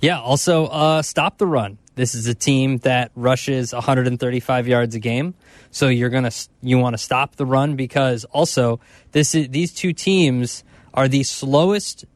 [0.00, 0.20] Yeah.
[0.20, 1.78] Also, uh, stop the run.
[1.94, 5.34] This is a team that rushes 135 yards a game,
[5.70, 6.30] so you're gonna
[6.62, 8.80] you want to stop the run because also
[9.12, 12.06] this is, these two teams are the slowest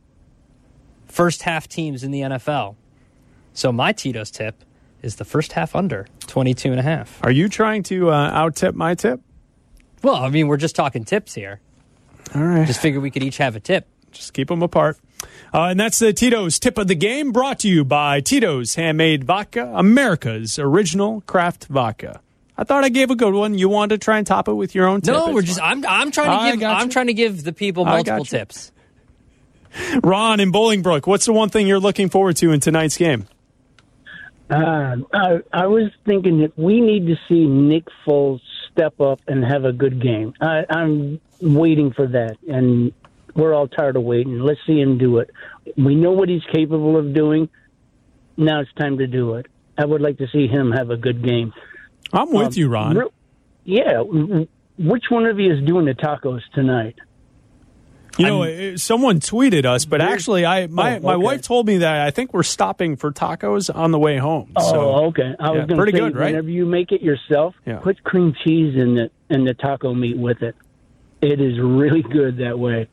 [1.15, 2.75] first half teams in the NFL.
[3.53, 4.65] So my Tito's tip
[5.01, 7.21] is the first half under 22 and a half.
[7.23, 9.21] Are you trying to uh, out tip my tip?
[10.03, 11.61] Well, I mean, we're just talking tips here.
[12.35, 12.67] All right.
[12.67, 13.87] Just figure we could each have a tip.
[14.11, 14.99] Just keep them apart.
[15.53, 19.25] Uh, and that's the Tito's tip of the game brought to you by Tito's Handmade
[19.25, 22.21] Vodka, America's original craft vodka.
[22.59, 23.57] I thought I gave a good one.
[23.57, 25.15] You wanted to try and top it with your own tip.
[25.15, 25.61] No, we're just.
[25.61, 26.93] I'm I'm trying I to give I'm you.
[26.93, 28.71] trying to give the people multiple tips.
[30.03, 33.27] Ron in Bolingbrook, what's the one thing you're looking forward to in tonight's game?
[34.51, 39.45] Uh, I, I was thinking that we need to see Nick Foles step up and
[39.45, 40.35] have a good game.
[40.41, 42.93] I, I'm waiting for that, and
[43.35, 44.39] we're all tired of waiting.
[44.41, 45.31] Let's see him do it.
[45.77, 47.49] We know what he's capable of doing.
[48.37, 49.47] Now it's time to do it.
[49.79, 51.53] I would like to see him have a good game.
[52.13, 53.03] I'm with Um, you, Ron.
[53.65, 54.03] yeah.
[54.79, 56.97] Which one of you is doing the tacos tonight?
[58.17, 61.79] You know, uh, someone tweeted us, but actually, I my, Oh, my wife told me
[61.79, 64.53] that I think we're stopping for tacos on the way home.
[64.57, 65.35] Oh, okay.
[65.41, 66.27] I was pretty say, good, right?
[66.27, 67.79] whenever you make it yourself, Yeah.
[67.79, 70.55] put cream cheese in the in the taco meat with it.
[71.23, 72.87] It is really good that way.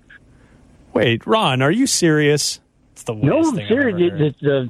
[0.94, 2.60] Wait, Ron, are you serious?
[2.94, 4.14] It's the No, I'm serious.
[4.14, 4.70] It- it's the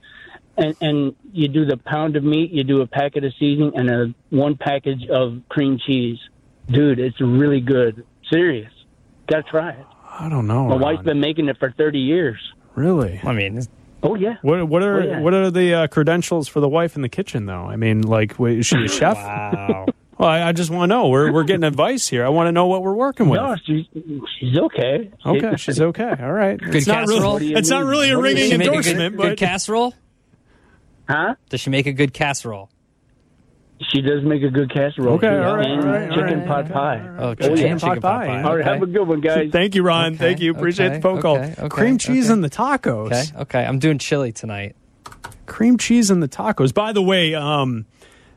[0.57, 3.89] and and you do the pound of meat, you do a packet of seasoning, and
[3.89, 6.19] a one package of cream cheese.
[6.69, 8.05] Dude, it's really good.
[8.29, 8.71] Serious.
[9.27, 9.85] Gotta try it.
[10.19, 10.65] I don't know.
[10.65, 10.81] My Ron.
[10.81, 12.37] wife's been making it for thirty years.
[12.75, 13.19] Really?
[13.23, 13.61] I mean,
[14.03, 14.35] Oh yeah.
[14.41, 15.19] What what are Oh, yeah.
[15.19, 17.65] what are the uh, credentials for the wife in the kitchen though?
[17.65, 19.15] I mean, like, wait, is she a chef?
[19.15, 19.85] wow.
[20.17, 21.07] Well, I, I just want to know.
[21.09, 22.23] We're we're getting advice here.
[22.23, 23.39] I want to know what we're working with.
[23.41, 23.85] No, she's
[24.39, 25.09] she's okay.
[25.25, 26.13] Okay, she's okay.
[26.21, 26.59] All right.
[26.59, 27.39] Good it's not casserole?
[27.39, 29.21] really it's not really a What do you Does ringing she make a endorsement, good,
[29.23, 29.95] good but casserole?
[31.09, 31.35] Huh?
[31.49, 32.69] Does she make a good casserole?
[33.91, 35.15] She does make a good casserole.
[35.15, 37.09] Okay, all right, all right, chicken right, pot okay, pie.
[37.19, 38.27] Oh, chicken chicken pot pot pie.
[38.27, 38.41] pie.
[38.43, 38.73] All right, Okay.
[38.73, 39.49] have a good one, guys.
[39.51, 40.13] Thank you, Ron.
[40.13, 40.51] Okay, Thank you.
[40.51, 41.37] Appreciate okay, the phone call.
[41.37, 42.33] okay, okay, Cream cheese okay.
[42.33, 43.07] and the tacos.
[43.11, 43.65] Okay, okay.
[43.65, 44.75] I'm doing chili tonight.
[45.45, 46.73] Cream cheese and the tacos.
[46.73, 47.85] By the way, um,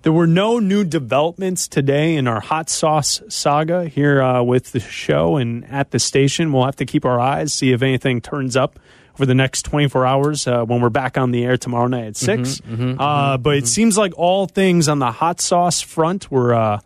[0.03, 4.81] there were no new developments today in our hot sauce saga here uh, with the
[4.81, 6.53] show and at the station.
[6.53, 8.81] We'll have to keep our eyes, see if anything turns up
[9.15, 12.17] over the next 24 hours uh, when we're back on the air tomorrow night at
[12.17, 12.61] 6.
[12.99, 16.81] uh, but it seems like all things on the hot sauce front were uh,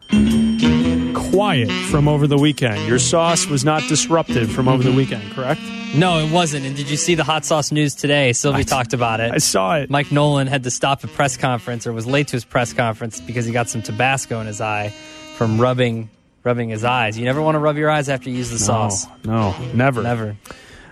[1.30, 2.86] quiet from over the weekend.
[2.86, 5.60] Your sauce was not disrupted from over the weekend, correct?
[5.94, 6.66] No, it wasn't.
[6.66, 8.32] And did you see the hot sauce news today?
[8.34, 9.32] Silvy talked about it.
[9.32, 9.88] I saw it.
[9.88, 13.20] Mike Nolan had to stop a press conference or was late to his press conference
[13.22, 14.90] because he got some Tabasco in his eye
[15.36, 16.10] from rubbing
[16.44, 17.18] rubbing his eyes.
[17.18, 19.06] You never want to rub your eyes after you use the sauce.
[19.24, 20.02] No, never.
[20.02, 20.36] Never.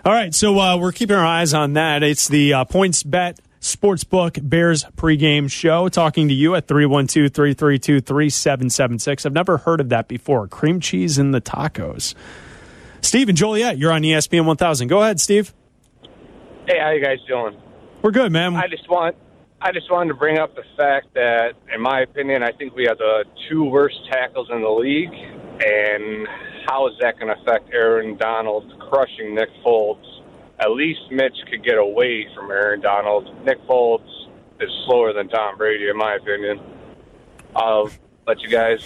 [0.07, 2.05] All right, so uh, we're keeping our eyes on that.
[2.05, 5.88] It's the uh, Points Bet Sportsbook Bears pregame show.
[5.88, 9.27] Talking to you at 312 332 3776.
[9.27, 10.47] I've never heard of that before.
[10.47, 12.14] Cream cheese in the tacos.
[13.01, 14.87] Steve and Joliet, you're on ESPN 1000.
[14.87, 15.53] Go ahead, Steve.
[16.69, 17.61] Hey, how you guys doing?
[18.01, 18.55] We're good, man.
[18.55, 19.16] I just want
[19.61, 22.85] I just wanted to bring up the fact that, in my opinion, I think we
[22.85, 26.29] have the two worst tackles in the league, and
[26.66, 30.02] how is that going to affect Aaron Donald crushing Nick Foles?
[30.59, 33.29] At least Mitch could get away from Aaron Donald.
[33.44, 34.05] Nick Foles
[34.61, 36.61] is slower than Tom Brady, in my opinion.
[37.55, 37.90] I'll
[38.26, 38.81] let you guys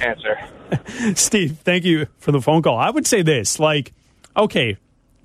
[0.00, 0.38] answer.
[1.14, 2.78] Steve, thank you for the phone call.
[2.78, 3.92] I would say this like,
[4.36, 4.76] okay,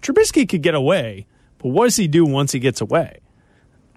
[0.01, 1.27] Trubisky could get away,
[1.59, 3.19] but what does he do once he gets away?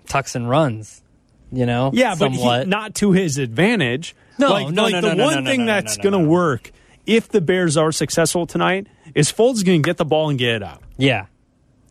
[0.07, 1.03] Tucks and runs.
[1.51, 1.91] You know?
[1.93, 4.15] Yeah, but he, not to his advantage.
[4.39, 5.97] No, like, no, like no, the no, no, one no, no, thing no, no, that's
[5.99, 6.71] going to work
[7.07, 10.57] if the Bears are successful tonight is Foles going to get the ball and get
[10.57, 10.83] it out.
[10.97, 11.27] Yeah.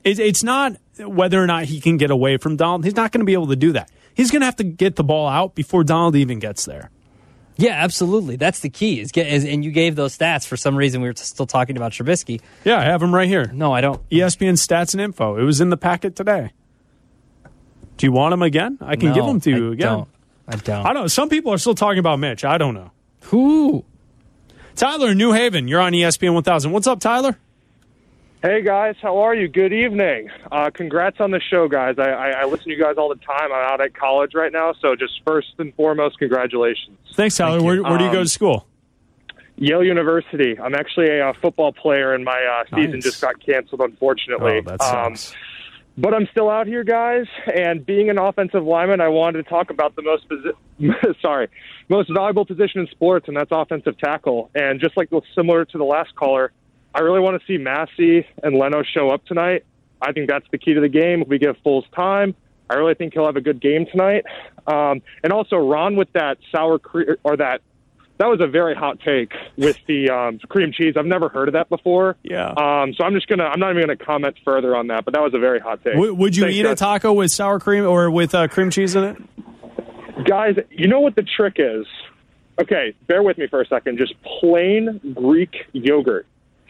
[0.03, 2.83] It, it's not whether or not he can get away from Donald.
[2.85, 3.89] He's not going to be able to do that.
[4.13, 6.89] He's going to have to get the ball out before Donald even gets there.
[7.57, 8.37] Yeah, absolutely.
[8.37, 8.99] That's the key.
[8.99, 11.01] Is get is, and you gave those stats for some reason.
[11.01, 12.41] We were still talking about Trubisky.
[12.63, 13.51] Yeah, I have him right here.
[13.53, 14.07] No, I don't.
[14.09, 15.37] ESPN stats and info.
[15.37, 16.51] It was in the packet today.
[17.97, 18.79] Do you want him again?
[18.81, 19.87] I can No, give them to you I again.
[19.87, 20.07] don't.
[20.47, 20.85] I don't.
[20.87, 21.09] I don't.
[21.09, 22.43] Some people are still talking about Mitch.
[22.43, 22.91] I don't know.
[23.25, 23.85] Who?
[24.75, 25.67] Tyler New Haven.
[25.67, 26.71] You're on ESPN 1000.
[26.71, 27.37] What's up, Tyler?
[28.41, 29.47] Hey guys, how are you?
[29.47, 30.31] Good evening.
[30.51, 31.95] Uh, congrats on the show, guys.
[31.99, 33.51] I, I, I listen to you guys all the time.
[33.53, 36.97] I'm out at college right now, so just first and foremost, congratulations.
[37.13, 37.61] Thanks, Tyler.
[37.61, 38.67] Where, where do you go Um, to school?
[39.57, 40.57] Yale University.
[40.59, 43.03] I'm actually a, uh football player, and my uh, season Nice.
[43.03, 44.57] just got canceled, unfortunately.
[44.57, 45.35] Oh, that Um, sucks.
[45.97, 47.25] But I'm still out here, guys.
[47.53, 50.25] And being an offensive lineman, I wanted to talk about the most
[51.21, 51.47] sorry,
[51.89, 54.49] most valuable position in sports, and that's offensive tackle.
[54.55, 56.51] And just like similar to the last caller,
[56.93, 59.65] I really want to see Massey and Leno show up tonight.
[60.01, 61.21] I think that's the key to the game.
[61.21, 62.35] If we give Foles time,
[62.69, 64.25] I really think he'll have a good game tonight.
[64.65, 67.61] Um, and also, Ron with that sour cream or that
[68.21, 70.93] that was a very hot take with the um, cream cheese.
[70.95, 72.15] I've never heard of that before.
[72.21, 72.49] Yeah.
[72.49, 73.45] Um, so I'm just gonna.
[73.45, 75.05] I'm not even gonna comment further on that.
[75.05, 75.93] But that was a very hot take.
[75.93, 78.95] W- would you Thanks, eat a taco with sour cream or with uh, cream cheese
[78.95, 79.17] in it?
[80.25, 81.87] Guys, you know what the trick is?
[82.61, 83.97] Okay, bear with me for a second.
[83.97, 86.27] Just plain Greek yogurt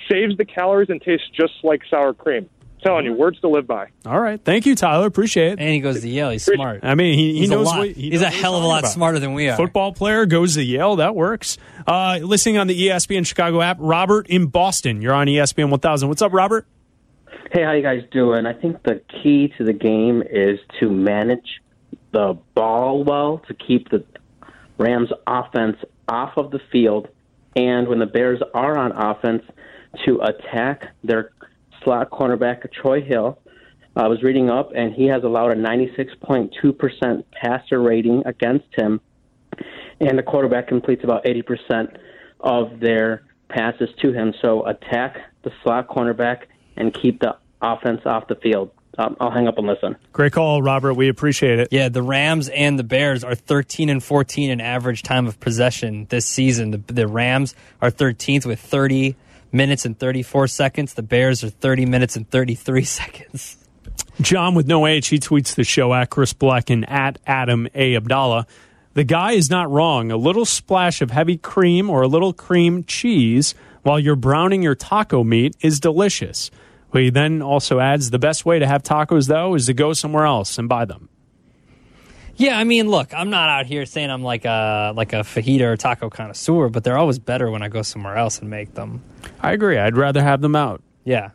[0.09, 2.49] saves the calories and tastes just like sour cream.
[2.81, 3.87] Telling you, words to live by.
[4.05, 4.39] All right.
[4.43, 5.07] Thank you, Tyler.
[5.07, 5.59] Appreciate it.
[5.59, 6.29] And he goes to Yale.
[6.31, 6.81] He's smart.
[6.83, 8.67] I mean, he, he He's a lot- what he he's knows a hell of a
[8.67, 8.91] lot about.
[8.91, 9.57] smarter than we are.
[9.57, 10.97] Football player goes to Yale.
[10.97, 11.57] That works.
[11.87, 15.01] Uh, listening on the ESPN Chicago app, Robert in Boston.
[15.01, 16.09] You're on ESPN 1000.
[16.09, 16.65] What's up, Robert?
[17.51, 18.45] Hey, how you guys doing?
[18.45, 21.61] I think the key to the game is to manage
[22.11, 24.03] the ball well to keep the
[24.77, 27.07] Rams offense off of the field,
[27.55, 29.43] and when the Bears are on offense,
[30.05, 31.31] to attack their
[31.83, 33.39] slot cornerback Troy Hill.
[33.95, 39.01] I was reading up, and he has allowed a 96.2% passer rating against him,
[39.99, 41.97] and the quarterback completes about 80%
[42.39, 44.33] of their passes to him.
[44.41, 46.43] So attack the slot cornerback
[46.77, 48.71] and keep the offense off the field.
[48.97, 49.95] Um, I'll hang up and listen.
[50.11, 50.95] Great call, Robert.
[50.95, 51.69] We appreciate it.
[51.71, 56.07] Yeah, the Rams and the Bears are 13 and 14 in average time of possession
[56.09, 56.71] this season.
[56.71, 59.15] The, the Rams are 13th with 30
[59.51, 60.93] minutes and 34 seconds.
[60.93, 63.57] The Bears are 30 minutes and 33 seconds.
[64.19, 67.95] John with no H, he tweets the show at Chris Bleck and at Adam A.
[67.95, 68.45] Abdallah.
[68.93, 70.11] The guy is not wrong.
[70.11, 74.75] A little splash of heavy cream or a little cream cheese while you're browning your
[74.75, 76.51] taco meat is delicious.
[76.93, 80.25] He then also adds the best way to have tacos, though, is to go somewhere
[80.25, 81.07] else and buy them.
[82.41, 85.61] Yeah, I mean, look, I'm not out here saying I'm like a like a fajita
[85.61, 89.03] or taco connoisseur, but they're always better when I go somewhere else and make them.
[89.39, 89.77] I agree.
[89.77, 90.81] I'd rather have them out.
[91.03, 91.29] Yeah.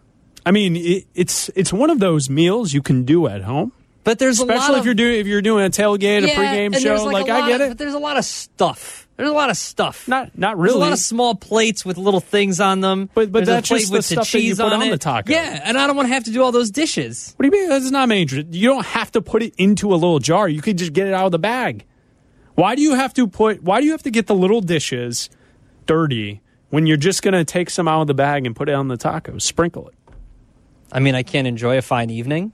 [0.45, 3.71] I mean, it, it's it's one of those meals you can do at home.
[4.03, 6.37] But there's a especially if of- you're doing if you're doing a tailgate, a Yeah,
[6.37, 7.05] pregame show.
[7.05, 7.71] like, Like, a I get of- it.
[7.71, 9.06] But there's a lot of stuff.
[9.17, 10.07] There's a lot of stuff.
[10.09, 10.73] Not not really.
[10.73, 13.09] There's a lot of small plates with little things on them.
[13.15, 14.91] But but There's a that's plate just the stuff that you cheese put on it.
[14.91, 15.33] the taco.
[15.33, 17.33] Yeah, and I don't want to have to do all those dishes.
[17.37, 17.71] What do you mean?
[17.71, 18.43] That's not major.
[18.51, 20.49] You don't have to put it into a little jar.
[20.49, 21.87] You could just get it out of the bag.
[22.57, 23.63] Why do you have to put?
[23.63, 25.31] Why do you have to get the little dishes
[25.87, 28.73] dirty when you're just going to take some out of the bag and put it
[28.75, 29.43] on the tacos?
[29.43, 29.95] Sprinkle it.
[30.93, 32.53] I mean, I can't enjoy a fine evening.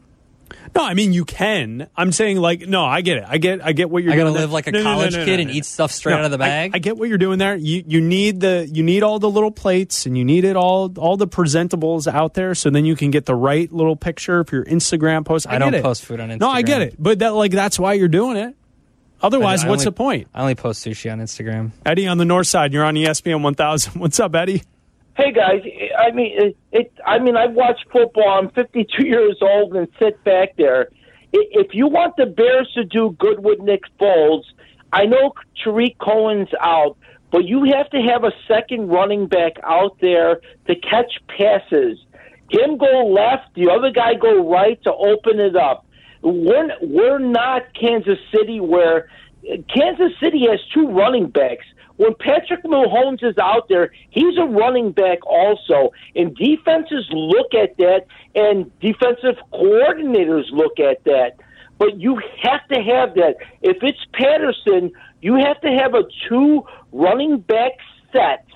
[0.75, 1.89] No, I mean you can.
[1.97, 3.25] I'm saying like no, I get it.
[3.27, 4.21] I get I get what you're doing.
[4.21, 4.35] I gotta doing.
[4.35, 4.43] there.
[4.43, 6.39] live like a No, college no, no, kid and eat stuff straight out of the
[6.39, 6.73] bag.
[6.75, 7.55] I, get what you're doing there.
[7.55, 10.93] You you need the you need all the little plates and you need it all
[10.99, 14.57] all the presentables out there so then you can get the right little picture for
[14.57, 15.47] your Instagram post.
[15.47, 15.83] I, I don't it.
[15.83, 16.41] post food on Instagram.
[16.41, 16.95] No, I get it.
[16.99, 18.57] But that like that's why you're doing it.
[19.23, 20.29] Otherwise, I what's the point?
[20.35, 21.71] I only post sushi on Instagram.
[21.87, 23.93] Eddie on the north side, you're on ESPN 1000.
[24.01, 24.63] What's up, Eddie?
[25.15, 25.61] Hey guys,
[25.99, 26.93] I mean, it, it.
[27.05, 28.29] I mean, I watch football.
[28.29, 30.89] I'm 52 years old and sit back there.
[31.35, 34.45] If you want the Bears to do good with Nick Foles,
[34.93, 36.97] I know Tarik Cohen's out,
[37.31, 41.99] but you have to have a second running back out there to catch passes.
[42.51, 45.87] Him go left, the other guy go right to open it up.
[46.23, 49.09] We're we're not Kansas City where
[49.75, 51.65] Kansas City has two running backs.
[51.97, 55.93] When Patrick Mahomes is out there, he's a running back also.
[56.17, 61.37] And defenses look at that, and defensive coordinators look at that.
[61.79, 63.37] But you have to have that.
[63.63, 67.73] If it's Patterson, you have to have a two running back
[68.13, 68.47] set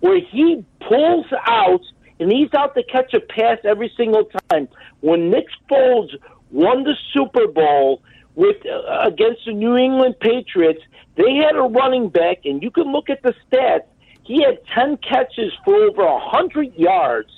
[0.00, 1.80] where he pulls out
[2.20, 4.68] and he's out to catch a pass every single time.
[5.00, 6.10] When Nick Foles
[6.50, 8.02] won the Super Bowl
[8.34, 10.80] with uh, against the New England Patriots,
[11.16, 13.86] they had a running back, and you can look at the stats.
[14.24, 17.30] He had ten catches for over a hundred yards.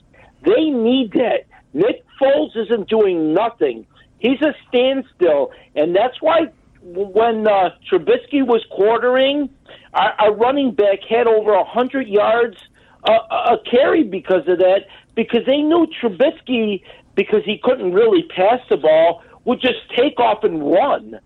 [0.43, 1.45] They need that.
[1.75, 3.87] Nick Foles isn't doing nothing.
[4.19, 6.47] He's a standstill, and that's why
[6.83, 9.51] when uh, Trubisky was quartering,
[9.93, 12.57] our, our running back had over a hundred yards
[13.05, 14.87] a, a carry because of that.
[15.15, 16.83] Because they knew Trubisky,
[17.15, 21.19] because he couldn't really pass the ball, would just take off and run.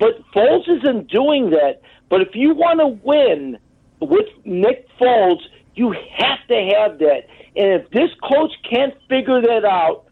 [0.00, 1.82] But Foles isn't doing that.
[2.08, 3.58] But if you want to win
[4.00, 5.40] with Nick Foles,
[5.76, 7.28] you have to have that.
[7.54, 10.06] And if this coach can't figure that out,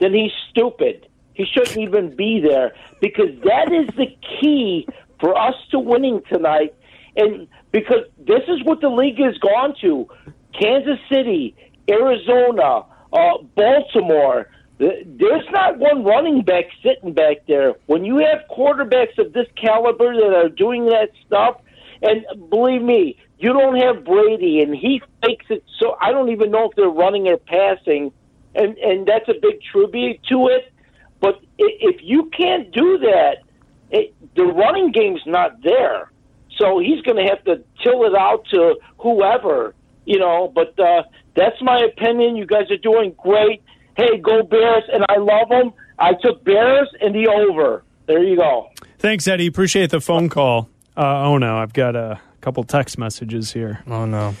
[0.00, 1.08] then he's stupid.
[1.34, 4.08] He shouldn't even be there because that is the
[4.40, 4.86] key
[5.20, 6.74] for us to winning tonight.
[7.16, 10.08] And because this is what the league has gone to
[10.52, 11.54] Kansas City,
[11.88, 14.48] Arizona, uh, Baltimore.
[14.78, 17.74] There's not one running back sitting back there.
[17.86, 21.60] When you have quarterbacks of this caliber that are doing that stuff,
[22.00, 26.50] and believe me, you don't have Brady, and he fakes it so I don't even
[26.50, 28.12] know if they're running or passing,
[28.54, 30.72] and and that's a big tribute to it.
[31.20, 33.38] But if you can't do that,
[33.90, 36.10] it, the running game's not there.
[36.56, 39.74] So he's going to have to till it out to whoever,
[40.04, 40.50] you know.
[40.52, 41.02] But uh,
[41.34, 42.36] that's my opinion.
[42.36, 43.62] You guys are doing great.
[43.98, 45.72] Hey, go Bears, and I love them.
[45.98, 47.82] I took Bears in the over.
[48.06, 48.70] There you go.
[49.00, 49.48] Thanks, Eddie.
[49.48, 50.70] Appreciate the phone call.
[50.96, 53.82] Uh, oh no, I've got a couple text messages here.
[53.88, 54.36] Oh no.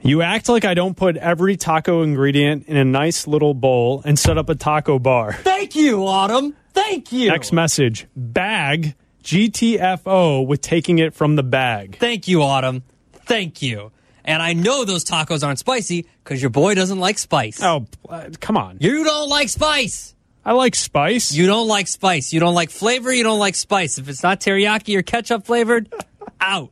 [0.00, 4.16] You act like I don't put every taco ingredient in a nice little bowl and
[4.16, 5.32] set up a taco bar.
[5.32, 6.54] Thank you, Autumn.
[6.72, 7.28] Thank you.
[7.28, 8.94] Next message bag
[9.24, 11.98] GTFO with taking it from the bag.
[11.98, 12.84] Thank you, Autumn.
[13.26, 13.90] Thank you.
[14.28, 17.62] And I know those tacos aren't spicy because your boy doesn't like spice.
[17.62, 18.76] Oh, uh, come on.
[18.78, 20.14] You don't like spice.
[20.44, 21.32] I like spice.
[21.32, 22.30] You don't like spice.
[22.34, 23.10] You don't like flavor.
[23.10, 23.96] You don't like spice.
[23.96, 25.90] If it's not teriyaki or ketchup flavored,
[26.42, 26.70] out.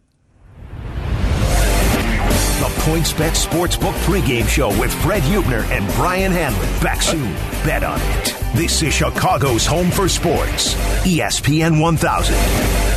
[2.59, 6.67] The points PointsBet Sportsbook pregame show with Fred Huebner and Brian Hanley.
[6.83, 7.33] Back soon.
[7.65, 8.37] Bet on it.
[8.55, 10.75] This is Chicago's home for sports.
[11.05, 12.96] ESPN 1000.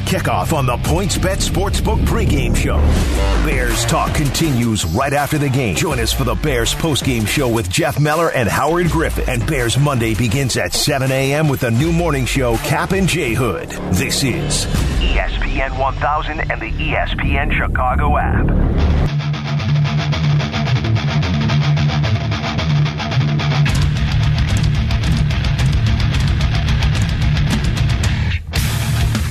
[0.00, 2.76] Kickoff on the PointsBet Sportsbook pregame show.
[3.44, 5.76] Bears talk continues right after the game.
[5.76, 9.28] Join us for the Bears postgame show with Jeff Meller and Howard Griffith.
[9.28, 11.48] And Bears Monday begins at 7 a.m.
[11.48, 13.70] with a new morning show, Kap and J Hood.
[13.92, 14.66] This is
[15.00, 18.89] ESPN 1000 and the ESPN Chicago app.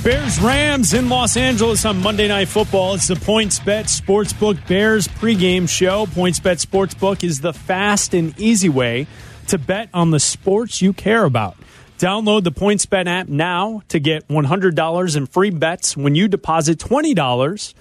[0.10, 2.96] Bears Rams in Los Angeles on Monday Night Football.
[2.96, 6.08] It's the PointsBet Sportsbook Bears pregame show.
[6.08, 9.06] PointsBet Sportsbook is the fast and easy way
[9.50, 11.58] to bet on the sports you care about.
[12.00, 17.76] Download the PointsBet app now to get $100 in free bets when you deposit $20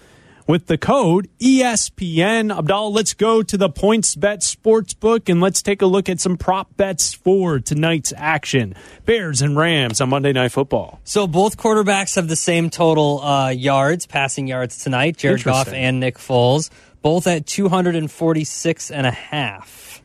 [0.48, 2.56] with the code ESPN.
[2.56, 6.74] Abdallah, let's go to the PointsBet Sportsbook and let's take a look at some prop
[6.76, 8.74] bets for tonight's action.
[9.04, 11.00] Bears and Rams on Monday Night Football.
[11.04, 15.18] So both quarterbacks have the same total uh, yards, passing yards tonight.
[15.18, 16.70] Jared Goff and Nick Foles,
[17.02, 20.02] both at 246 and a half.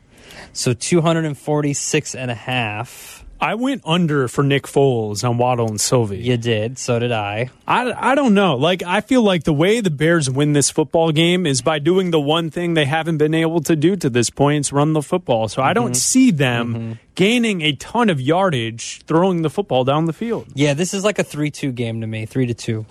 [0.52, 3.23] So 246 and a half.
[3.44, 6.16] I went under for Nick Foles on Waddle and Silvy.
[6.16, 6.78] You did.
[6.78, 7.50] So did I.
[7.68, 8.56] I, I don't know.
[8.56, 12.10] Like, I feel like the way the Bears win this football game is by doing
[12.10, 15.02] the one thing they haven't been able to do to this point it's run the
[15.02, 15.48] football.
[15.48, 15.94] So I don't mm-hmm.
[15.94, 16.92] see them mm-hmm.
[17.14, 20.46] gaining a ton of yardage throwing the football down the field.
[20.54, 22.24] Yeah, this is like a 3 2 game to me.
[22.24, 22.86] 3 to 2.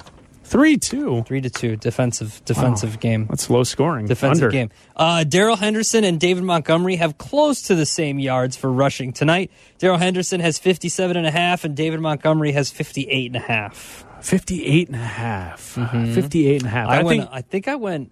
[0.54, 1.24] 3 2.
[1.24, 1.76] 3 to 2.
[1.78, 3.00] Defensive defensive Wow.
[3.00, 3.26] game.
[3.28, 4.06] That's low scoring.
[4.06, 4.52] defensive Under.
[4.52, 4.70] game.
[4.96, 9.50] Uh, Darrell Henderson and David Montgomery have close to the same yards for rushing tonight.
[9.80, 14.06] Darrell Henderson has 57 and a half and David Montgomery has 58 and a half.
[14.22, 15.60] 58 and a half.
[15.60, 16.88] 58 and a half.
[16.88, 18.12] I, I, went think I think I went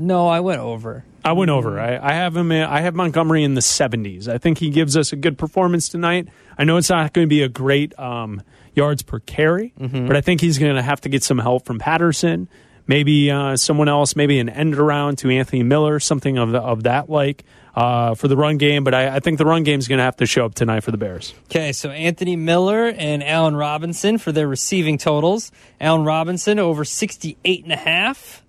[0.00, 1.04] No, I went over.
[1.24, 1.78] I went over.
[1.78, 2.50] I, I have him.
[2.50, 4.26] in- I have Montgomery in the 70s.
[4.26, 6.28] I think he gives us a good performance tonight.
[6.56, 8.42] I know it's not going to be a great um,
[8.74, 10.06] yards per carry, Mm-hmm.
[10.06, 12.48] but I think he's going to have to get some help from Patterson.
[12.86, 14.16] Maybe uh, someone else.
[14.16, 17.44] Maybe an end around to Anthony Miller, something of of that like
[17.76, 18.82] uh, for the run game.
[18.82, 20.80] But I, I think the run game is going to have to show up tonight
[20.80, 21.32] for the Bears.
[21.44, 25.52] Okay, so Anthony Miller and Allen Robinson for their receiving totals.
[25.80, 28.42] Allen Robinson over 68 and a half.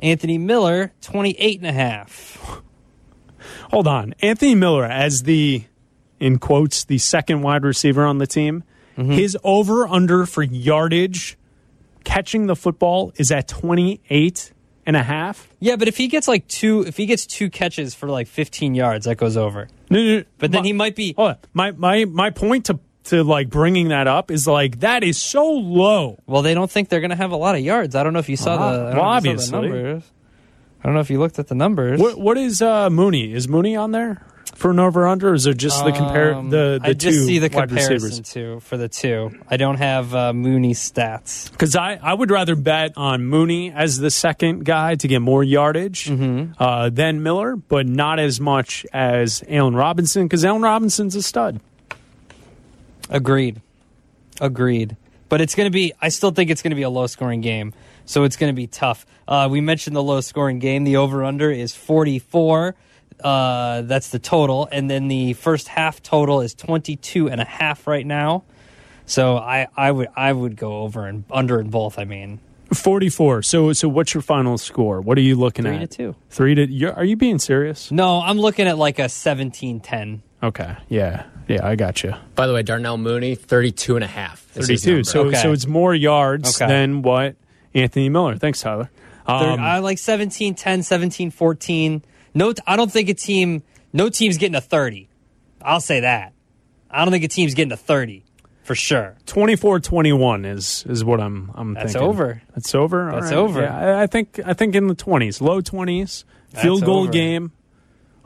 [0.00, 2.62] Anthony Miller 28 and a half.
[3.70, 5.64] Hold on, Anthony Miller as the
[6.18, 8.64] in quotes the second wide receiver on the team.
[8.96, 9.12] Mm-hmm.
[9.12, 11.38] His over under for yardage
[12.04, 14.52] catching the football is at 28
[14.86, 15.48] and a half.
[15.60, 18.74] Yeah, but if he gets like two if he gets two catches for like 15
[18.74, 19.68] yards, that goes over.
[19.90, 20.24] No, no, no.
[20.38, 21.36] But then My- he might be Hold on.
[21.52, 25.50] My my my point to to like bringing that up is like that is so
[25.50, 26.18] low.
[26.26, 27.94] Well, they don't think they're going to have a lot of yards.
[27.94, 29.60] I don't know if you saw Ah, the I well, you saw the obviously.
[29.70, 30.02] numbers.
[30.80, 32.00] I don't know if you looked at the numbers.
[32.00, 33.32] What what is uh, Mooney?
[33.32, 35.30] Is Mooney on there for an over under?
[35.30, 38.22] Or is it just the compare Um, the the I two just see the comparison
[38.22, 39.30] to for the two.
[39.48, 41.50] I don't have uh, Mooney's stats.
[41.50, 45.42] Because I, I would rather bet on Mooney as the second guy to get more
[45.42, 46.52] yardage Mm-hmm.
[46.62, 51.60] uh, than Miller, but not as much as Allen Robinson because Allen Robinson's a stud.
[53.08, 53.60] Agreed.
[54.40, 54.96] Agreed.
[55.28, 57.40] But it's going to be, I still think it's going to be a low scoring
[57.40, 57.74] game.
[58.06, 59.04] So it's going to be tough.
[59.26, 60.84] Uh, we mentioned the low scoring game.
[60.84, 62.74] The over under is 44.
[63.22, 64.68] Uh, that's the total.
[64.72, 68.44] And then the first half total is 22 and a half right now.
[69.04, 71.98] So I, I would I would go over and under in both.
[71.98, 72.40] I mean,
[72.74, 73.40] Forty four.
[73.42, 75.00] So so what's your final score?
[75.00, 75.90] What are you looking Three at?
[75.90, 76.16] to two.
[76.28, 76.70] Three to.
[76.70, 77.90] You're, are you being serious?
[77.90, 80.20] no, I'm looking at like a 17-10.
[80.42, 80.76] Okay.
[80.88, 81.24] Yeah.
[81.48, 81.66] Yeah.
[81.66, 82.14] I got you.
[82.34, 84.40] By the way, Darnell Mooney, 32 and a half.
[84.40, 85.04] 32.
[85.04, 85.36] So Okay.
[85.42, 86.70] so it's more yards Okay.
[86.70, 87.36] than what
[87.74, 88.36] Anthony Miller.
[88.36, 88.90] Thanks, Tyler.
[89.26, 92.02] Um, I like 17 10, 17 14.
[92.34, 93.62] No, I don't think a team,
[93.92, 95.08] no team's getting a 30.
[95.60, 96.32] I'll say that.
[96.90, 98.24] I don't think a team's getting a 30
[98.62, 99.16] for sure.
[99.26, 102.08] 24-21 is is what I'm I'm That's thinking.
[102.08, 102.42] over.
[102.54, 103.10] That's over.
[103.10, 103.38] All That's right.
[103.38, 103.60] over.
[103.62, 106.24] Yeah, I, I think I think in the 20s, low 20s,
[106.54, 107.12] field That's goal over.
[107.12, 107.52] game,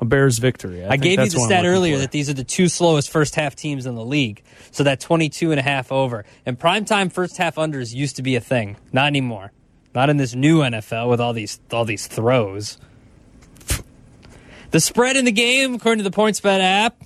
[0.02, 0.84] a Bears victory.
[0.84, 2.00] I, I, gave you the stat earlier for.
[2.00, 4.42] that these are the two slowest first half teams in the league.
[4.72, 6.24] So that 22 and a half over.
[6.44, 8.76] And primetime first half unders used to be a thing.
[8.92, 9.52] Not anymore.
[9.94, 12.78] Not in this new NFL with all these all these throws.
[14.72, 16.96] The spread in the game, according to the PointsBet app,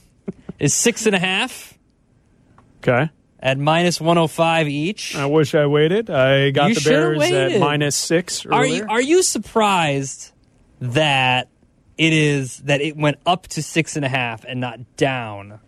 [0.58, 1.76] is six and a half
[2.78, 3.10] Okay.
[3.40, 5.16] at minus 105 each.
[5.16, 6.08] I wish I waited.
[6.08, 7.52] I got You the Bears waited.
[7.52, 10.30] at minus six Are you are you surprised
[10.80, 11.48] that
[11.98, 15.60] it is that it went up to six and a half and not down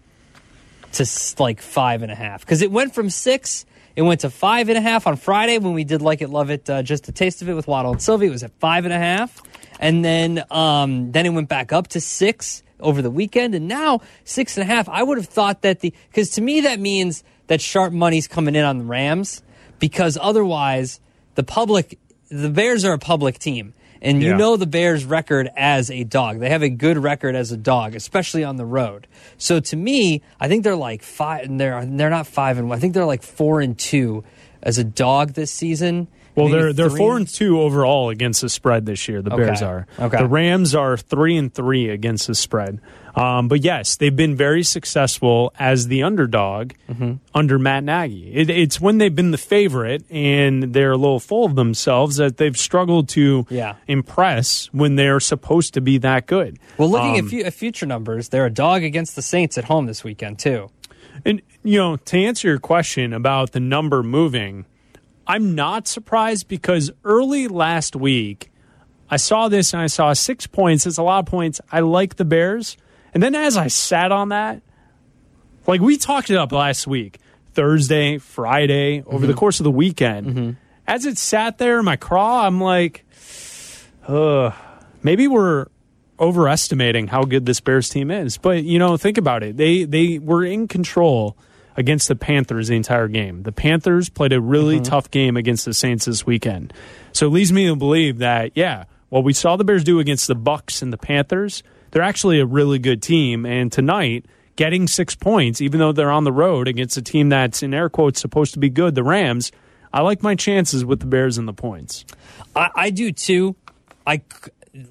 [0.92, 1.06] to
[1.38, 2.40] like five and a half?
[2.40, 3.64] Because it went from six,
[3.96, 6.50] it went to five and a half on Friday when we did like it, love
[6.50, 8.26] it, uh, just a taste of it with Waddle and Silvy.
[8.26, 9.42] It was at five and a half,
[9.80, 14.00] and then um, then it went back up to six over the weekend, and now
[14.24, 14.88] six and a half.
[14.88, 18.54] I would have thought that the because to me that means that sharp money's coming
[18.54, 19.42] in on the Rams
[19.78, 21.00] because otherwise
[21.34, 21.98] the public
[22.30, 23.74] the Bears are a public team.
[24.00, 24.36] And you Yeah.
[24.36, 26.38] know the Bears' record as a dog.
[26.38, 29.06] They have a good record as a dog, especially on the road.
[29.38, 31.44] So to me, I think they're like five.
[31.44, 32.78] And they're they're not five and one.
[32.78, 34.24] I think they're like four and two
[34.62, 36.08] as a dog this season.
[36.38, 36.98] Well, they're they're three.
[36.98, 39.20] four and two overall against the spread this year.
[39.22, 39.44] The Okay.
[39.44, 39.86] Bears are.
[39.98, 40.18] Okay.
[40.18, 42.80] The Rams are three and three against the spread.
[43.14, 47.14] Um, but yes, they've been very successful as the underdog Mm-hmm.
[47.34, 48.32] under Matt Nagy.
[48.32, 52.36] It, it's when they've been the favorite and they're a little full of themselves that
[52.36, 53.74] they've struggled to Yeah.
[53.88, 56.58] impress when they're supposed to be that good.
[56.76, 59.64] Well, looking Um, at, fu- at future numbers, they're a dog against the Saints at
[59.64, 60.70] home this weekend too.
[61.24, 64.64] And you know, to answer your question about the number moving,
[65.28, 68.50] I'm not surprised because early last week
[69.10, 70.86] I saw this and I saw six points.
[70.86, 71.60] It's a lot of points.
[71.70, 72.78] I like the Bears.
[73.12, 74.62] And then as I sat on that,
[75.66, 77.18] like we talked it up last week,
[77.52, 79.38] Thursday, Friday, over the mm-hmm.
[79.38, 80.26] course of the weekend.
[80.26, 80.50] Mm-hmm.
[80.86, 83.04] As it sat there in my craw, I'm like,
[84.06, 84.54] Ugh,
[85.02, 85.66] maybe we're
[86.18, 88.38] overestimating how good this Bears team is.
[88.38, 89.58] But you know, think about it.
[89.58, 91.36] They they were in control
[91.78, 93.44] against the Panthers the entire game.
[93.44, 96.72] The Panthers played a really tough game against the Saints this weekend.
[97.12, 100.26] So it leads me to believe that yeah, what we saw the Bears do against
[100.26, 101.62] the Bucks and the Panthers,
[101.92, 103.46] they're actually a really good team.
[103.46, 104.26] And tonight,
[104.56, 107.88] getting six points, even though they're on the road against a team that's in air
[107.88, 109.52] quotes supposed to be good, the Rams.
[109.92, 112.04] I like my chances with the Bears and the points.
[112.56, 113.54] I, I do too.
[114.04, 114.20] I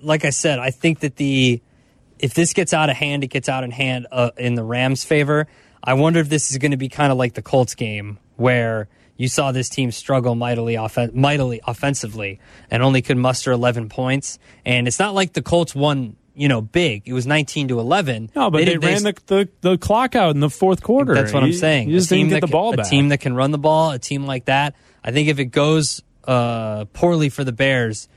[0.02, 1.62] like I said, I think that the
[2.18, 5.04] if this gets out of hand, it gets out in hand uh, in the Rams'
[5.04, 5.48] favor.
[5.84, 8.88] I wonder if this is going to be kind of like the Colts game where
[9.16, 14.38] you saw this team struggle mightily, offen- mightily offensively and only could muster 11 points.
[14.66, 17.04] And it's not like the Colts won, you know, big.
[17.08, 18.32] It was 19 to 11.
[18.36, 21.14] No, but they, did- ran the, the the clock out in the fourth quarter.
[21.16, 21.90] That's what I'm saying.
[21.90, 23.52] You just a team didn't get that the can- ball a team that can run
[23.52, 24.76] the ball, a team like that.
[25.04, 28.08] I think if it goes uh, poorly for the Bears,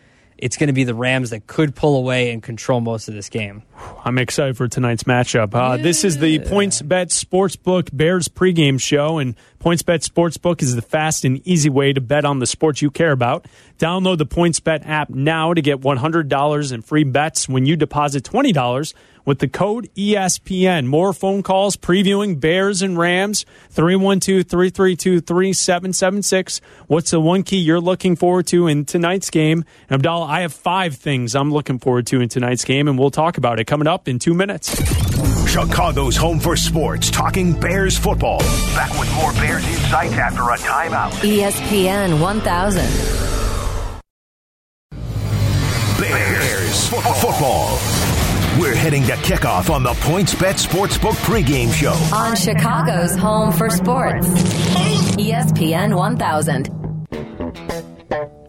[0.41, 3.29] it's going to be the Rams that could pull away and control most of this
[3.29, 3.63] game.
[4.05, 5.55] I'm excited for tonight's matchup.
[5.55, 11.25] Uh, This is the PointsBet Sportsbook Bears pregame show, and PointsBet Sportsbook is the fast
[11.25, 13.47] and easy way to bet on the sports you care about.
[13.79, 18.95] Download the PointsBet app now to get $100 in free bets when you deposit $20
[19.25, 20.87] with the code ESPN.
[20.87, 26.61] More phone calls previewing Bears and Rams 312 332 3776.
[26.87, 29.65] What's the one key you're looking forward to in tonight's game?
[29.89, 33.11] And Abdallah, I have five things I'm looking forward to in tonight's game, and we'll
[33.11, 34.75] talk about it coming up in two minutes.
[35.51, 38.39] Chicago's home for sports, talking Bears football.
[38.75, 41.11] Back with more Bears insights after a timeout.
[41.23, 43.31] ESPN 1000.
[45.99, 47.79] Bears football.
[48.61, 51.95] We're heading to kickoff on the PointsBet Sportsbook pregame show.
[52.15, 54.27] On Chicago's home for sports.
[55.17, 58.40] ESPN 1000.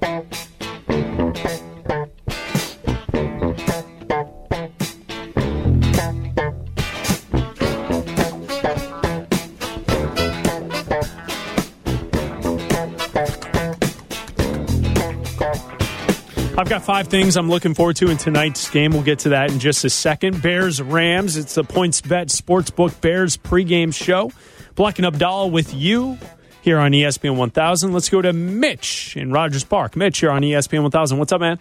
[16.61, 18.91] I've got five things I'm looking forward to in tonight's game.
[18.91, 20.43] We'll get to that in just a second.
[20.43, 21.35] Bears Rams.
[21.35, 24.31] It's the Points Bet Sportsbook Bears pregame show.
[24.75, 26.19] Bleck and Abdallah with you
[26.61, 27.93] here on ESPN 1000.
[27.93, 29.95] Let's go to Mitch in Rogers Park.
[29.95, 31.17] Mitch here on ESPN 1000.
[31.17, 31.57] What's up, man?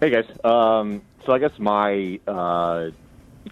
[0.00, 0.24] Hey guys.
[0.42, 2.86] Um, so I guess my uh,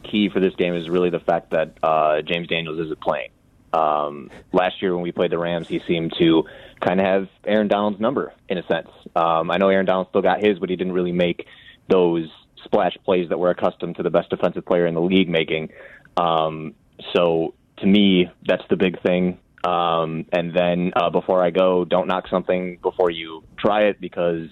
[0.03, 3.29] key for this game is really the fact that uh, James Daniels isn't playing.
[3.75, 6.45] Um, last year when we played the Rams, he seemed to
[6.81, 8.89] kind of have Aaron Donald's number in a sense.
[9.17, 11.47] Um, I know Aaron Donald still got his, but he didn't really make
[11.89, 12.29] those
[12.65, 15.71] splash plays that we're accustomed to the best defensive player in the league making.
[16.17, 16.75] Um,
[17.15, 19.39] so to me, that's the big thing.
[19.65, 24.49] Um, and then uh, before I go, don't knock something before you try it because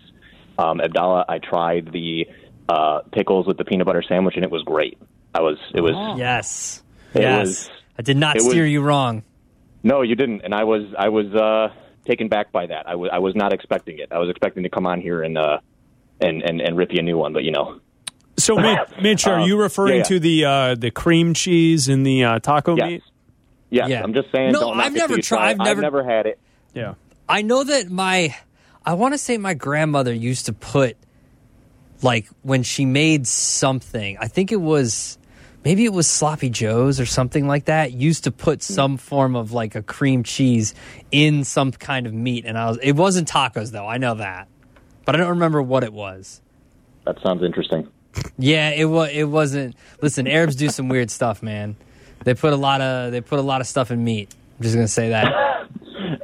[0.58, 2.26] um, Abdallah, I tried the
[2.68, 4.98] uh, pickles with the peanut butter sandwich and it was great.
[5.34, 6.82] I was, it was, yes,
[7.14, 7.46] it yes.
[7.46, 7.70] was-
[8.02, 9.22] I did not it was- steer you wrong.
[9.84, 11.68] no, you didn't, and I was I was uh,
[12.04, 12.88] taken back by that.
[12.88, 14.08] I was I was not expecting it.
[14.10, 15.58] I was expecting to come on here and uh,
[16.20, 17.78] and, and and rip you a new one, but you know.
[18.38, 20.02] So, Mitch, Mitch are Um, you referring yeah, yeah.
[20.04, 22.86] to the uh, the cream cheese and the uh, taco Yes.
[22.88, 23.02] meat?
[23.70, 24.02] Yes, Yeah.
[24.02, 24.50] I'm just saying.
[24.52, 25.60] No, don't I've never you try tried- it.
[25.60, 26.38] I've never- never had it.
[26.74, 26.94] Yeah.
[27.28, 28.34] I know that my,
[28.84, 30.96] I want to say my grandmother used to put,
[32.02, 34.16] like when she made something.
[34.18, 35.18] I think it was,
[35.64, 37.92] maybe it was sloppy joes or something like that.
[37.92, 40.74] Used to put some form of like a cream cheese
[41.10, 42.78] in some kind of meat, and I was.
[42.78, 43.86] It wasn't tacos though.
[43.86, 44.48] I know that,
[45.04, 46.40] but I don't remember what it was.
[47.04, 47.88] That sounds interesting.
[48.38, 49.10] Yeah, it was.
[49.12, 49.76] It wasn't.
[50.00, 51.76] Listen, Arabs do some weird stuff, man.
[52.24, 54.34] They put a lot of they put a lot of stuff in meat.
[54.58, 55.32] I'm just gonna say that.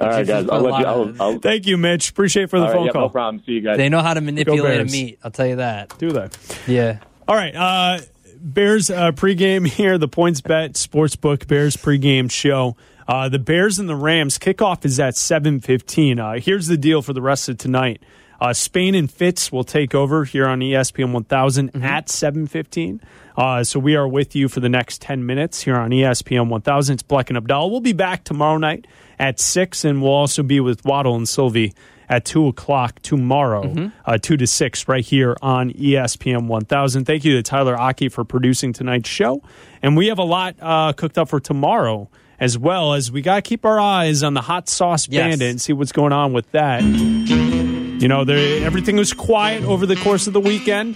[0.00, 0.48] All right, guys.
[0.48, 0.86] I'll let you.
[0.86, 2.10] I'll, I'll, Thank you, Mitch.
[2.10, 3.02] Appreciate it for the all right, phone yeah, call.
[3.02, 3.42] No problem.
[3.44, 3.78] See you guys.
[3.78, 5.18] They know how to manipulate a meat.
[5.24, 5.96] I'll tell you that.
[5.98, 6.36] Do that.
[6.66, 7.00] Yeah.
[7.26, 7.54] All right.
[7.54, 7.98] Uh,
[8.40, 12.76] Bears uh, pregame here, the Points Bet Sportsbook Bears pregame show.
[13.06, 16.18] Uh, the Bears and the Rams kickoff is at 7:15.
[16.18, 18.02] Uh, here's the deal for the rest of tonight.
[18.40, 23.00] Uh, Spain and Fitz will take over here on ESPN 1000 at 7:15.
[23.36, 26.94] Uh, so we are with you for the next 10 minutes here on ESPN 1000.
[26.94, 27.68] It's Bleck and Abdallah.
[27.68, 28.86] We'll be back tomorrow night
[29.18, 31.72] at six, and we'll also be with Waddle and Silvy
[32.08, 37.04] at two o'clock tomorrow, uh, two to six, right here on ESPN 1000.
[37.04, 39.42] Thank you to Tyler Aki for producing tonight's show,
[39.82, 42.08] and we have a lot uh, cooked up for tomorrow.
[42.40, 45.24] As well as we got to keep our eyes on the hot sauce Yes.
[45.24, 46.84] bandit and see what's going on with that.
[46.84, 50.94] You know, everything was quiet over the course of the weekend,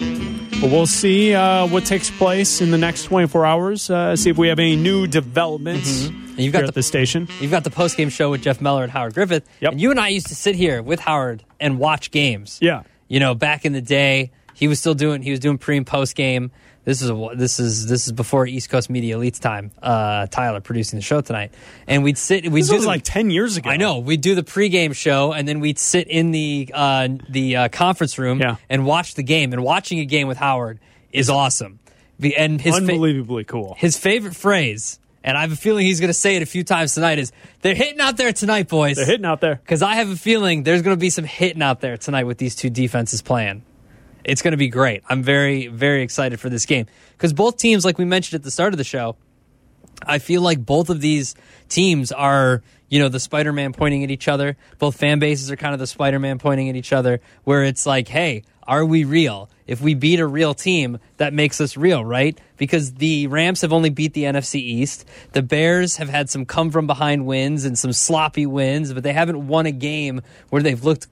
[0.62, 3.90] but we'll see uh, what takes place in the next 24 hours.
[3.90, 6.84] Uh, see if we have any new developments And you've got here the at the
[6.84, 7.26] station.
[7.40, 9.44] You've got the post game show with Jeff Meller and Howard Griffith.
[9.60, 12.60] And you and I used to sit here with Howard and watch games.
[12.62, 12.84] Yeah.
[13.08, 15.86] You know, back in the day, he was still doing he was doing pre and
[15.86, 16.52] post game.
[16.84, 19.70] This is a, this is this is before East Coast Media Elites time.
[19.80, 21.52] Uh, Tyler producing the show tonight,
[21.86, 22.44] and we'd sit.
[22.50, 23.70] We'd This do was the- like 10 years ago.
[23.70, 23.98] I know.
[24.00, 28.18] We'd do the pregame show, and then we'd sit in the uh, the uh, conference
[28.18, 29.52] room and watch the game.
[29.52, 30.80] And watching a game with Howard
[31.12, 31.78] is awesome.
[32.36, 33.74] And his fa- Unbelievably cool.
[33.78, 36.64] his favorite phrase, and I have a feeling he's going to say it a few
[36.64, 37.30] times tonight, is
[37.60, 40.64] "They're hitting out there tonight, boys." They're hitting out there because I have a feeling
[40.64, 43.62] there's going to be some hitting out there tonight with these two defenses playing.
[44.24, 45.02] It's going to be great.
[45.08, 48.50] I'm very, very excited for this game because both teams, like we mentioned at the
[48.50, 49.16] start of the show,
[50.06, 51.34] I feel like both of these
[51.68, 54.56] teams are, you know, the Spider Man pointing at each other.
[54.78, 57.86] Both fan bases are kind of the Spider Man pointing at each other, where it's
[57.86, 59.50] like, hey, are we real?
[59.66, 62.38] If we beat a real team, that makes us real, right?
[62.56, 65.04] Because the Rams have only beat the NFC East.
[65.32, 69.12] The Bears have had some come from behind wins and some sloppy wins, but they
[69.12, 70.20] haven't won a game
[70.50, 71.06] where they've looked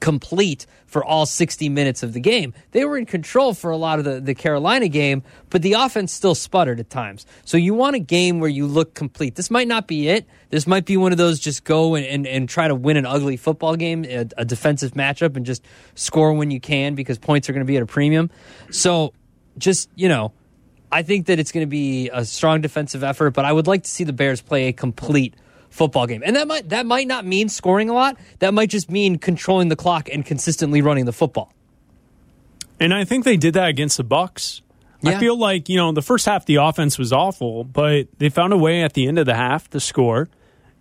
[0.00, 2.52] complete for all 60 minutes of the game.
[2.72, 6.12] They were in control for a lot of the, the Carolina game, but the offense
[6.12, 7.24] still sputtered at times.
[7.46, 9.34] So you want a game where you look complete.
[9.34, 10.26] This might not be it.
[10.50, 13.06] This might be one of those just go and, and, and try to win an
[13.06, 15.64] ugly football game, a, a defensive matchup, and just
[15.94, 18.30] score when you can because points are going to be at a premium.
[18.70, 19.14] So
[19.56, 20.32] just, you know,
[20.90, 23.84] I think that it's going to be a strong defensive effort, but I would like
[23.84, 25.34] to see the Bears play a complete
[25.72, 26.22] football game.
[26.24, 28.16] And that might that might not mean scoring a lot.
[28.38, 31.52] That might just mean controlling the clock and consistently running the football.
[32.78, 34.62] And I think they did that against the Bucks.
[35.04, 38.52] I feel like, you know, the first half the offense was awful, but they found
[38.52, 40.28] a way at the end of the half to score.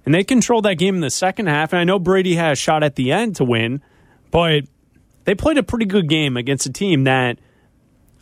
[0.05, 1.73] And they controlled that game in the second half.
[1.73, 3.81] And I know Brady had a shot at the end to win,
[4.29, 4.65] but
[5.25, 7.39] they played a pretty good game against a team that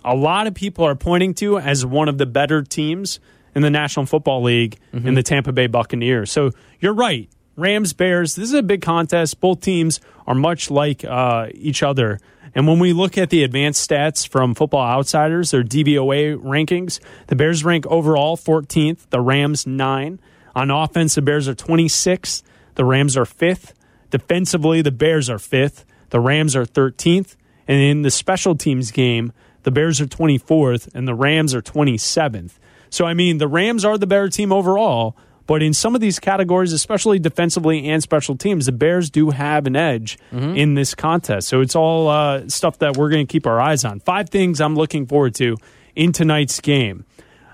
[0.04, 3.20] a lot of people are pointing to as one of the better teams
[3.56, 6.32] in the National Football League in the Tampa Bay Buccaneers.
[6.32, 7.30] So you're right.
[7.56, 9.41] Rams, Bears, this is a big contest.
[9.41, 12.20] Both teams are much like uh, each other.
[12.56, 17.36] And when we look at the advanced stats from Football Outsiders, their DVOA rankings, the
[17.36, 20.20] Bears rank overall 14th, the Rams 9.
[20.56, 22.41] On offense, the Bears are 26th,
[22.76, 23.74] the Rams are 5th.
[24.10, 27.36] Defensively, the Bears are 5th, the Rams are 13th.
[27.68, 29.32] And in the special teams game,
[29.64, 32.54] the Bears are 24th and the Rams are 27th.
[32.90, 35.16] So, I mean, the Rams are the better team overall,
[35.48, 39.68] but in some of these categories, especially defensively and special teams, the Bears do have
[39.68, 41.48] an edge in this contest.
[41.48, 44.00] So, it's all uh, stuff that we're going to keep our eyes on.
[44.00, 45.58] Five things I'm looking forward to
[45.96, 47.06] in tonight's game.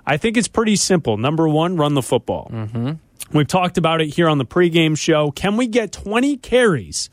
[0.05, 1.17] I think it's pretty simple.
[1.17, 2.49] Number one, run the football.
[2.53, 2.91] Mm-hmm.
[3.33, 5.31] We've talked about it here on the pregame show.
[5.31, 7.09] Can we get 20 carries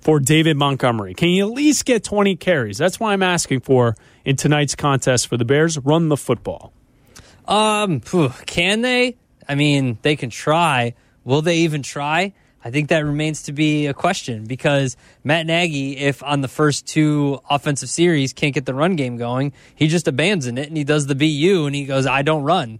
[0.00, 1.14] for David Montgomery?
[1.14, 2.76] Can you at least get 20 carries?
[2.76, 5.78] That's why I'm asking for in tonight's contest for the Bears.
[5.78, 6.72] Run the football.
[7.50, 8.00] Um,
[8.46, 9.16] can they?
[9.48, 10.94] I mean, they can try.
[11.24, 12.32] Will they even try?
[12.62, 16.86] I think that remains to be a question because Matt Nagy, if on the first
[16.86, 20.84] two offensive series can't get the run game going, he just abandons it and he
[20.84, 22.78] does the BU and he goes, I don't run.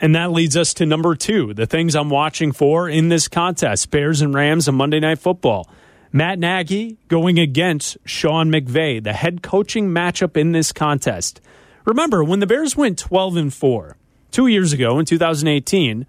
[0.00, 3.90] And that leads us to number two the things I'm watching for in this contest
[3.90, 5.68] Bears and Rams on Monday Night Football.
[6.12, 11.40] Matt Nagy going against Sean McVay, the head coaching matchup in this contest.
[11.84, 13.97] Remember, when the Bears went 12 and 4
[14.30, 16.06] two years ago in 2018,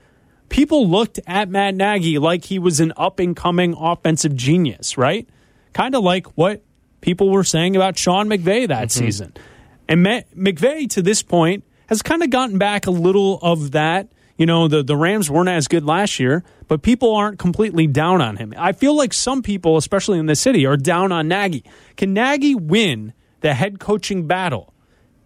[0.49, 5.27] people looked at Matt Nagy like he was an up and coming offensive genius, right?
[5.73, 6.61] Kind of like what
[7.01, 9.05] people were saying about Sean McVay that mm-hmm.
[9.05, 9.33] season.
[9.87, 14.09] And Matt, McVay, to this point, has kind of gotten back a little of that.
[14.37, 18.21] You know, the, the Rams weren't as good last year, but people aren't completely down
[18.21, 18.53] on him.
[18.57, 21.63] I feel like some people, especially in the city, are down on Nagy.
[21.97, 24.73] Can Nagy win the head coaching battle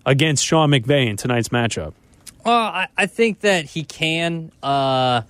[0.05, 1.93] against Sean McVay in tonight's matchup?
[2.45, 5.21] Well, I, I think that he can uh,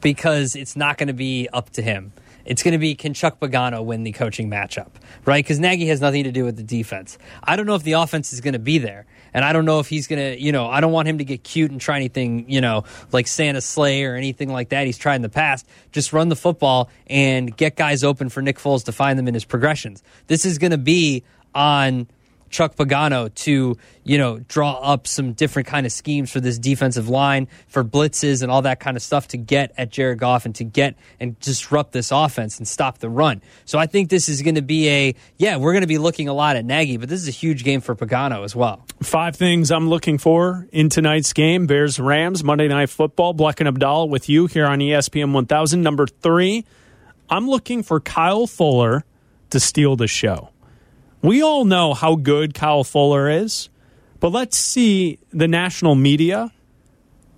[0.00, 2.12] because it's not going to be up to him.
[2.44, 4.90] It's going to be can Chuck Pagano win the coaching matchup,
[5.24, 5.44] right?
[5.44, 7.18] Because Nagy has nothing to do with the defense.
[7.42, 9.06] I don't know if the offense is going to be there.
[9.34, 11.24] And I don't know if he's going to, you know, I don't want him to
[11.24, 14.98] get cute and try anything, you know, like Santa's Sleigh or anything like that he's
[14.98, 15.66] tried in the past.
[15.90, 19.34] Just run the football and get guys open for Nick Foles to find them in
[19.34, 20.02] his progressions.
[20.26, 22.08] This is going to be on
[22.52, 27.08] Chuck Pagano to, you know, draw up some different kind of schemes for this defensive
[27.08, 30.54] line, for blitzes and all that kind of stuff to get at Jared Goff and
[30.56, 33.42] to get and disrupt this offense and stop the run.
[33.64, 36.28] So I think this is going to be a, yeah, we're going to be looking
[36.28, 38.84] a lot at Nagy, but this is a huge game for Pagano as well.
[39.02, 43.34] Five things I'm looking for in tonight's game Bears Rams, Monday Night Football.
[43.34, 45.82] Bleck and Abdallah with you here on ESPN 1000.
[45.82, 46.64] Number three,
[47.30, 49.04] I'm looking for Kyle Fuller
[49.50, 50.51] to steal the show.
[51.22, 53.68] We all know how good Kyle Fuller is,
[54.20, 56.52] but let's see the national media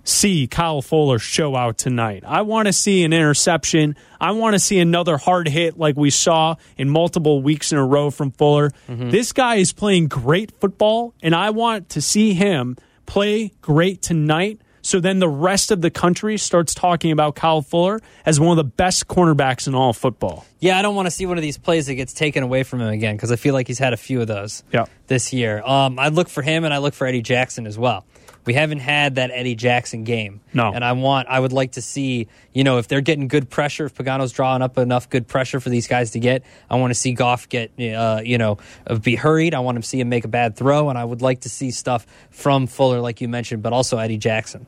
[0.05, 2.23] see Kyle Fuller show out tonight.
[2.25, 3.95] I want to see an interception.
[4.21, 7.85] I want to see another hard hit like we saw in multiple weeks in a
[7.85, 8.69] row from Fuller.
[8.87, 9.09] Mm-hmm.
[9.09, 14.61] This guy is playing great football, and I want to see him play great tonight.
[14.85, 18.57] So then the rest of the country starts talking about Kyle Fuller as one of
[18.57, 20.45] the best cornerbacks in all football.
[20.59, 22.81] Yeah, I don't want to see one of these plays that gets taken away from
[22.81, 24.85] him again because I feel like he's had a few of those Yeah.
[25.07, 25.63] this year.
[25.65, 28.05] Um, I look for him and I look for Eddie Jackson as well.
[28.45, 30.39] We haven't had that Eddie Jackson game.
[30.53, 30.71] No.
[30.71, 33.85] And I want, I would like to see, you know, if they're getting good pressure,
[33.85, 36.95] if Pagano's drawing up enough good pressure for these guys to get, I want to
[36.95, 38.59] see Goff get, uh, you know,
[39.01, 39.55] be hurried.
[39.55, 40.89] I want to see him make a bad throw.
[40.89, 44.17] And I would like to see stuff from Fuller, like you mentioned, but also Eddie
[44.19, 44.67] Jackson.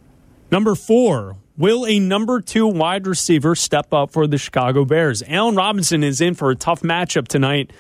[0.50, 5.22] Number four, will a number two wide receiver step up for the Chicago Bears?
[5.28, 7.72] Allen Robinson is in for a tough matchup tonight.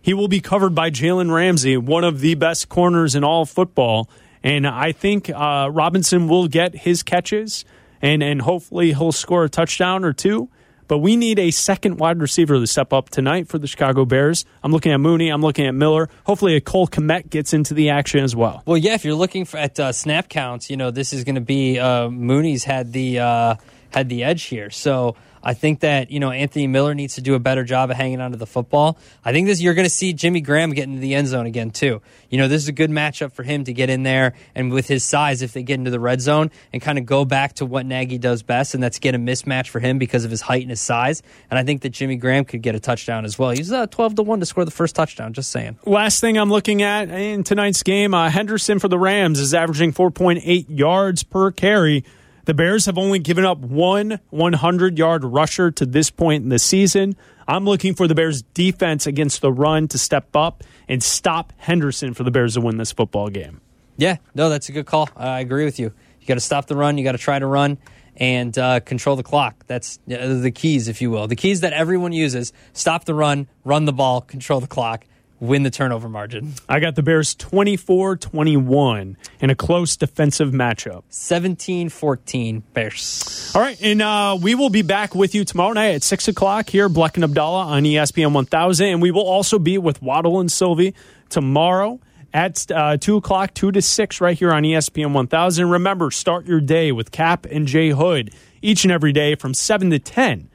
[0.00, 3.50] He will be covered by Jalen Ramsey, one of the best corners in all of
[3.50, 4.08] football.
[4.44, 7.64] And I think uh, Robinson will get his catches
[8.00, 10.48] and, and hopefully he'll score a touchdown or two.
[10.88, 14.44] But we need a second wide receiver to step up tonight for the Chicago Bears.
[14.62, 15.28] I'm looking at Mooney.
[15.28, 16.08] I'm looking at Miller.
[16.24, 18.62] Hopefully, a Cole Kmet gets into the action as well.
[18.66, 21.36] Well, yeah, if you're looking for, at uh, snap counts, you know this is going
[21.36, 23.54] to be uh, Mooney's had the uh,
[23.90, 24.70] had the edge here.
[24.70, 27.96] So I think that you know Anthony Miller needs to do a better job of
[27.96, 28.98] hanging onto the football.
[29.24, 31.70] I think this you're going to see Jimmy Graham get into the end zone again
[31.70, 32.00] too.
[32.30, 34.88] You know this is a good matchup for him to get in there and with
[34.88, 37.66] his size, if they get into the red zone and kind of go back to
[37.66, 40.62] what Nagy does best, and that's get a mismatch for him because of his height
[40.62, 41.22] and his size.
[41.50, 43.50] And I think that Jimmy Graham could get a touchdown as well.
[43.50, 45.32] He's uh, twelve to one to score the first touchdown.
[45.32, 45.78] Just saying.
[45.84, 49.92] Last thing I'm looking at in tonight's game, uh, Henderson for the Rams is averaging
[49.92, 52.04] 4.8 yards per carry.
[52.44, 56.58] The Bears have only given up one 100 yard rusher to this point in the
[56.58, 57.16] season.
[57.48, 62.12] I'm looking for the Bears' defense against the run to step up and stop Henderson
[62.12, 63.60] for the Bears to win this football game.
[63.96, 65.08] Yeah, no, that's a good call.
[65.16, 65.92] I agree with you.
[66.20, 66.98] You got to stop the run.
[66.98, 67.78] You got to try to run
[68.16, 69.64] and uh, control the clock.
[69.66, 71.26] That's uh, the keys, if you will.
[71.26, 75.06] The keys that everyone uses: stop the run, run the ball, control the clock,
[75.44, 76.54] win the turnover margin.
[76.68, 81.04] I got the Bears 24 21 in a close defensive matchup.
[81.08, 83.52] 17 14 Bears.
[83.54, 86.68] All right, and uh, we will be back with you tomorrow night at 6 o'clock
[86.68, 88.86] here, Bleck and Abdallah on ESPN 1000.
[88.86, 90.94] And we will also be with Waddle and Silvy
[91.28, 92.00] tomorrow
[92.32, 95.70] at uh, 2 o'clock, 2 to 6, right here on ESPN 1000.
[95.70, 99.90] Remember, start your day with Kap and Jay Hood each and every day from 7
[99.90, 100.48] to 10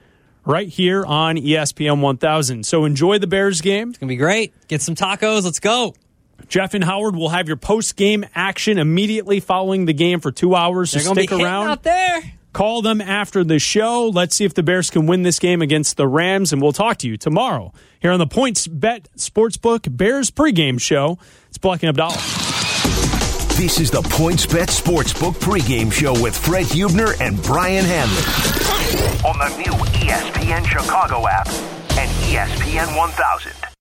[0.49, 2.65] right here on ESPN 1000.
[2.65, 3.89] So enjoy the Bears game.
[3.89, 4.53] It's going to be great.
[4.67, 5.43] Get some tacos.
[5.43, 5.93] Let's go.
[6.47, 10.55] Jeff and Howard will have your post game action immediately following the game for two
[10.55, 10.91] hours.
[10.91, 11.67] They're so going to stick be around.
[11.69, 12.33] out there.
[12.51, 14.09] Call them after the show.
[14.09, 16.97] Let's see if the Bears can win this game against the Rams, and we'll talk
[16.97, 21.19] to you tomorrow here on the Points Bet Sportsbook Bears pregame show.
[21.49, 22.15] It's Bleck and Abdallah.
[23.55, 28.88] This is the Points Bet Sportsbook pregame show with Fred Huebner and Brian Hanley
[29.29, 31.47] on the new ESPN Chicago app
[31.99, 33.68] and ESPN 1000.